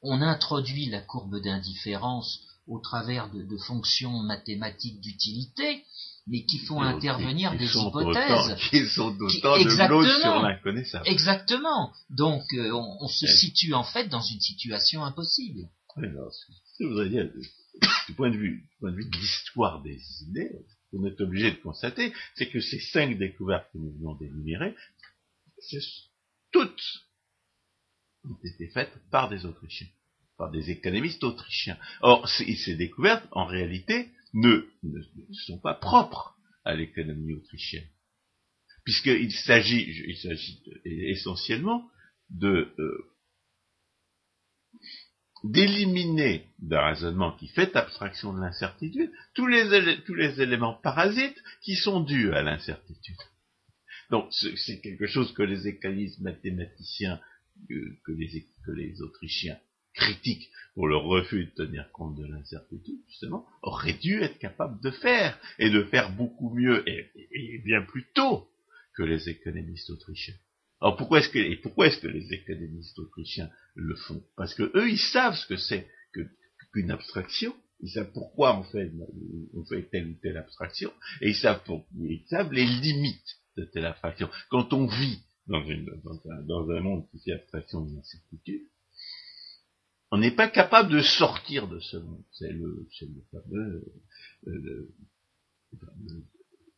[0.02, 5.83] On introduit la courbe d'indifférence au travers de, fonctions mathématiques d'utilité,
[6.28, 8.56] mais qui font intervenir des hypothèses.
[8.70, 11.08] qui sont d'autant de sur l'inconnaissable.
[11.08, 11.92] Exactement.
[12.10, 15.70] Donc, euh, on, se situe en fait dans une situation impossible.
[15.96, 16.08] Ce que
[16.80, 17.30] je voudrais dire,
[18.08, 20.52] du point de vue, du point de vue de l'histoire des idées,
[20.92, 24.76] qu'on est obligé de constater, c'est que ces cinq découvertes que nous venons d'énumérer,
[26.52, 27.06] toutes
[28.26, 29.88] ont été faites par des Autrichiens,
[30.38, 31.78] par des économistes autrichiens.
[32.02, 34.68] Or, ces, découvertes, en réalité, ne,
[35.48, 36.36] sont pas propres
[36.66, 37.88] à l'économie autrichienne,
[38.84, 41.90] puisqu'il s'agit, il s'agit essentiellement
[42.30, 43.14] de euh,
[45.44, 52.32] d'éliminer d'un raisonnement qui fait abstraction de l'incertitude tous les, éléments parasites qui sont dus
[52.34, 53.18] à l'incertitude.
[54.10, 57.20] Donc c'est quelque chose que les économistes mathématiciens,
[57.68, 59.60] que, les, que les Autrichiens
[59.94, 64.92] critiquent pour le refus de tenir compte de l'incertitude, justement, auraient dû être capables de
[64.92, 68.48] faire, et de faire beaucoup mieux, et bien plus tôt
[68.96, 70.36] que les économistes autrichiens.
[70.82, 74.22] Alors pourquoi est-ce que, et pourquoi est-ce que les économistes autrichiens le font?
[74.36, 75.88] Parce que eux, ils savent ce que c'est
[76.74, 78.92] qu'une abstraction, ils savent pourquoi on fait,
[79.54, 80.92] on fait telle ou telle abstraction,
[81.22, 81.62] et ils savent,
[82.00, 84.30] ils savent les limites de telle abstraction.
[84.50, 85.86] Quand on vit dans, une,
[86.46, 88.64] dans, un, monde qui fait abstraction de l'incertitude,
[90.14, 92.24] on n'est pas capable de sortir de ce monde.
[92.34, 93.84] C'est le, le fameux,
[94.46, 94.94] euh,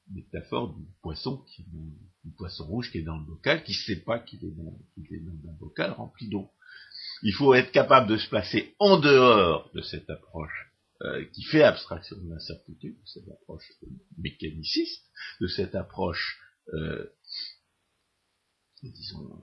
[0.10, 1.66] métaphore du poisson qui
[2.24, 4.80] du poisson rouge qui est dans le bocal, qui ne sait pas qu'il est, dans,
[4.98, 6.50] est dans un bocal rempli d'eau.
[7.24, 10.72] Il faut être capable de se placer en dehors de cette approche
[11.02, 13.70] euh, qui fait abstraction de l'incertitude, de cette approche
[14.18, 15.04] mécaniciste,
[15.42, 16.40] de cette approche,
[16.74, 17.06] euh,
[18.82, 19.42] disons,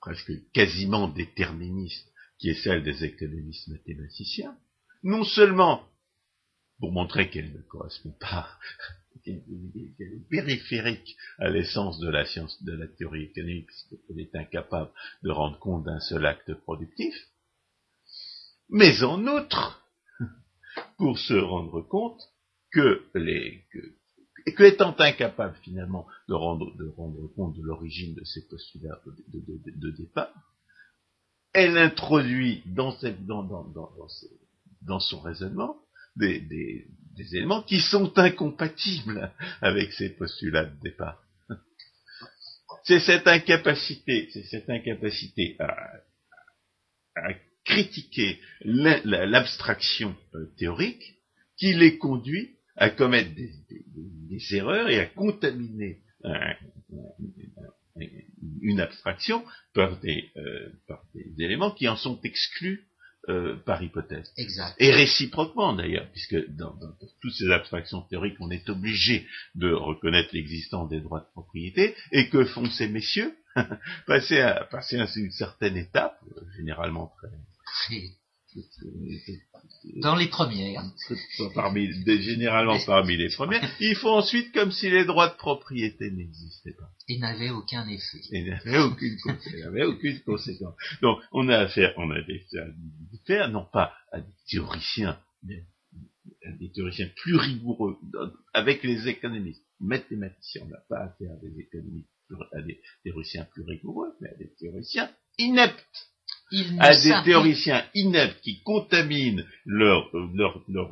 [0.00, 4.56] presque quasiment déterministe, qui est celle des économistes mathématiciens,
[5.02, 5.86] non seulement
[6.78, 8.48] pour montrer qu'elle ne correspond pas
[10.30, 14.90] périphérique à l'essence de la science, de la théorie économique, puisqu'elle est incapable
[15.22, 17.14] de rendre compte d'un seul acte productif,
[18.68, 19.82] mais en outre,
[20.98, 22.20] pour se rendre compte
[22.72, 28.46] que les, que, étant incapable finalement de rendre, de rendre compte de l'origine de ces
[28.48, 30.32] postulats de, départ,
[31.56, 35.76] elle introduit dans, cette, dans, son raisonnement
[36.16, 36.86] des,
[37.32, 41.18] éléments qui sont incompatibles avec ces postulats de départ.
[42.84, 45.72] C'est cette incapacité, c'est cette incapacité à,
[47.64, 51.16] critiquer l'abstraction euh, théorique
[51.56, 56.02] qui les conduit à commettre des, erreurs et à contaminer
[58.60, 59.44] une abstraction
[59.74, 62.86] par des, euh, par des éléments qui en sont exclus
[63.28, 64.32] euh, par hypothèse.
[64.36, 64.76] Exact.
[64.78, 66.78] Et réciproquement d'ailleurs, puisque dans,
[67.20, 72.28] toutes ces abstractions théoriques, on est obligé de reconnaître l'existence des droits de propriété, et
[72.28, 73.34] que font ces messieurs
[74.06, 76.20] passer, à, passer à une certaine étape,
[76.56, 77.30] généralement très,
[79.96, 80.82] Dans les premières.
[81.54, 83.68] Parmi, généralement parmi les premières.
[83.80, 86.90] Il faut ensuite comme si les droits de propriété n'existaient pas.
[87.08, 88.20] Et n'avaient aucun effet.
[88.32, 89.16] Et n'avaient aucune,
[89.86, 90.74] aucune conséquence.
[91.02, 95.64] Donc, on a affaire, on a affaire, non pas à des théoriciens, mais
[96.44, 97.98] à des théoriciens plus rigoureux,
[98.52, 100.62] avec les économistes mathématiciens.
[100.64, 102.08] On n'a pas affaire à des économistes,
[102.52, 106.10] à des théoriciens plus rigoureux, mais à des théoriciens ineptes
[106.78, 110.90] à des théoriciens ineptes qui contaminent leur, leur, leur,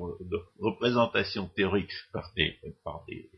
[0.59, 3.31] représentation théorique par des, par des,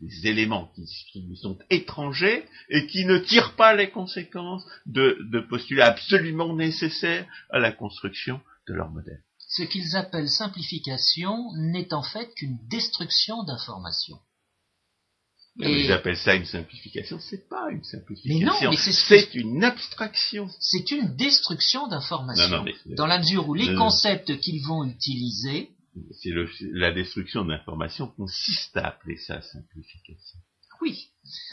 [0.00, 5.18] des éléments qui, qui, lui sont étrangers et qui ne tirent pas les conséquences de,
[5.30, 9.22] de postulats absolument nécessaires à la construction de leur modèle.
[9.38, 14.18] Ce qu'ils appellent simplification n'est en fait qu'une destruction d'informations.
[15.56, 18.70] Ils appellent ça une simplification, c'est pas une simplification.
[18.70, 20.48] Mais c'est une abstraction.
[20.58, 22.64] C'est une destruction d'informations.
[22.86, 25.70] Dans la mesure où les concepts qu'ils vont utiliser.
[26.12, 26.30] C'est
[26.72, 30.38] la destruction d'informations consiste à appeler ça simplification.
[30.80, 31.10] Oui.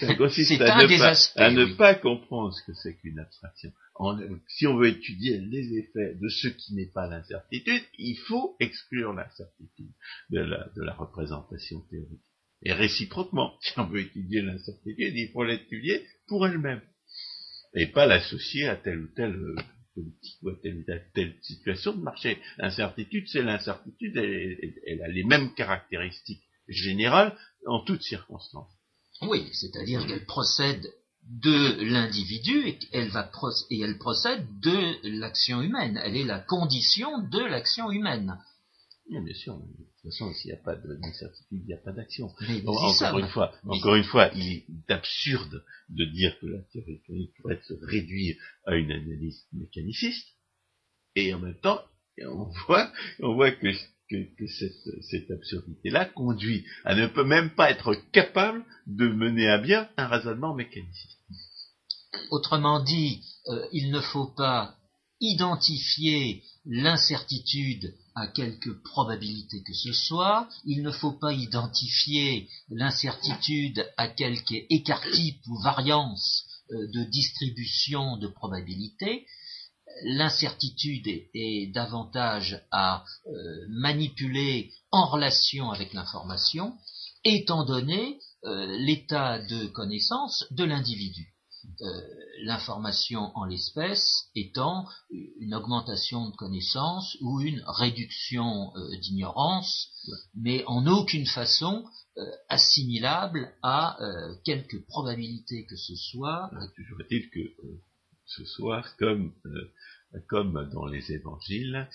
[0.00, 3.70] ça consiste à, ne pas, à ne pas comprendre ce que c'est qu'une abstraction.
[4.48, 9.12] si on veut étudier les effets de ce qui n'est pas l'incertitude, il faut exclure
[9.12, 9.92] l'incertitude
[10.30, 12.22] de la, de la représentation théorique.
[12.64, 16.80] Et réciproquement, si on veut étudier l'incertitude, il faut l'étudier pour elle-même.
[17.74, 19.56] Et pas l'associer à telle ou telle euh,
[19.94, 20.84] politique ou à telle ou
[21.14, 22.38] telle, situation de marché.
[22.58, 27.36] L'incertitude, c'est l'incertitude, elle, a les mêmes caractéristiques générales
[27.66, 28.70] en toutes circonstances.
[29.22, 30.86] Oui, c'est-à-dire qu'elle procède
[31.26, 33.30] de l'individu et elle, va
[33.70, 36.00] et elle procède de l'action humaine.
[36.04, 38.38] Elle est la condition de l'action humaine.
[39.08, 39.58] Bien sûr
[40.04, 42.26] toute façon, s'il n'y a pas d'incertitude, il n'y a pas d'action.
[42.26, 47.32] encore une fois, encore une fois, il est absurde de dire que la théorie mécanique
[47.40, 48.36] pourrait se réduire
[48.66, 50.28] à une analyse mécaniciste,
[51.16, 51.80] et en même temps,
[52.22, 53.72] on voit, on voit que,
[55.08, 60.06] cette, absurdité-là conduit à ne peut même pas être capable de mener à bien un
[60.06, 61.18] raisonnement mécaniciste.
[62.30, 64.76] Autrement dit, euh, il ne faut pas
[65.20, 74.08] identifier l'incertitude à quelque probabilité que ce soit, il ne faut pas identifier l'incertitude à
[74.08, 79.26] quelque écart-type ou variance euh, de distribution de probabilité.
[80.04, 83.30] L'incertitude est, davantage à euh,
[83.68, 86.74] manipuler en relation avec l'information,
[87.24, 91.33] étant donné euh, l'état de connaissance de l'individu.
[91.80, 92.00] Euh,
[92.42, 99.88] l'information en l'espèce étant une augmentation de connaissances ou une réduction euh, d'ignorance,
[100.34, 101.84] mais en aucune façon
[102.18, 103.96] euh, assimilable à
[104.44, 106.50] quelque probabilité que ce soit.
[106.76, 107.54] Toujours est-il que
[108.26, 109.32] ce soit comme
[110.28, 111.88] comme dans les évangiles,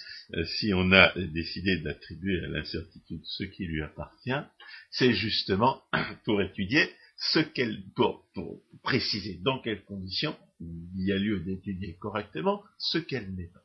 [0.57, 4.41] si on a décidé d'attribuer à l'incertitude ce qui lui appartient,
[4.91, 5.81] c'est justement
[6.25, 6.89] pour étudier
[7.19, 8.25] ce qu'elle, pour,
[8.83, 13.59] préciser dans quelles conditions il y a lieu d'étudier correctement ce qu'elle n'est pas.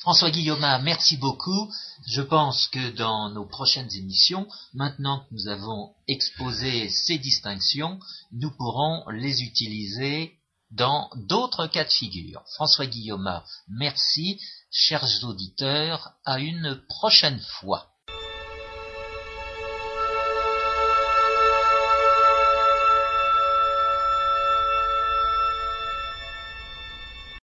[0.00, 1.72] François Guillaume, merci beaucoup.
[2.08, 8.00] Je pense que dans nos prochaines émissions, maintenant que nous avons exposé ces distinctions,
[8.32, 10.32] nous pourrons les utiliser
[10.72, 12.42] dans d'autres cas de figure.
[12.54, 14.40] François Guillaume, merci.
[14.72, 17.91] Chers auditeurs, à une prochaine fois.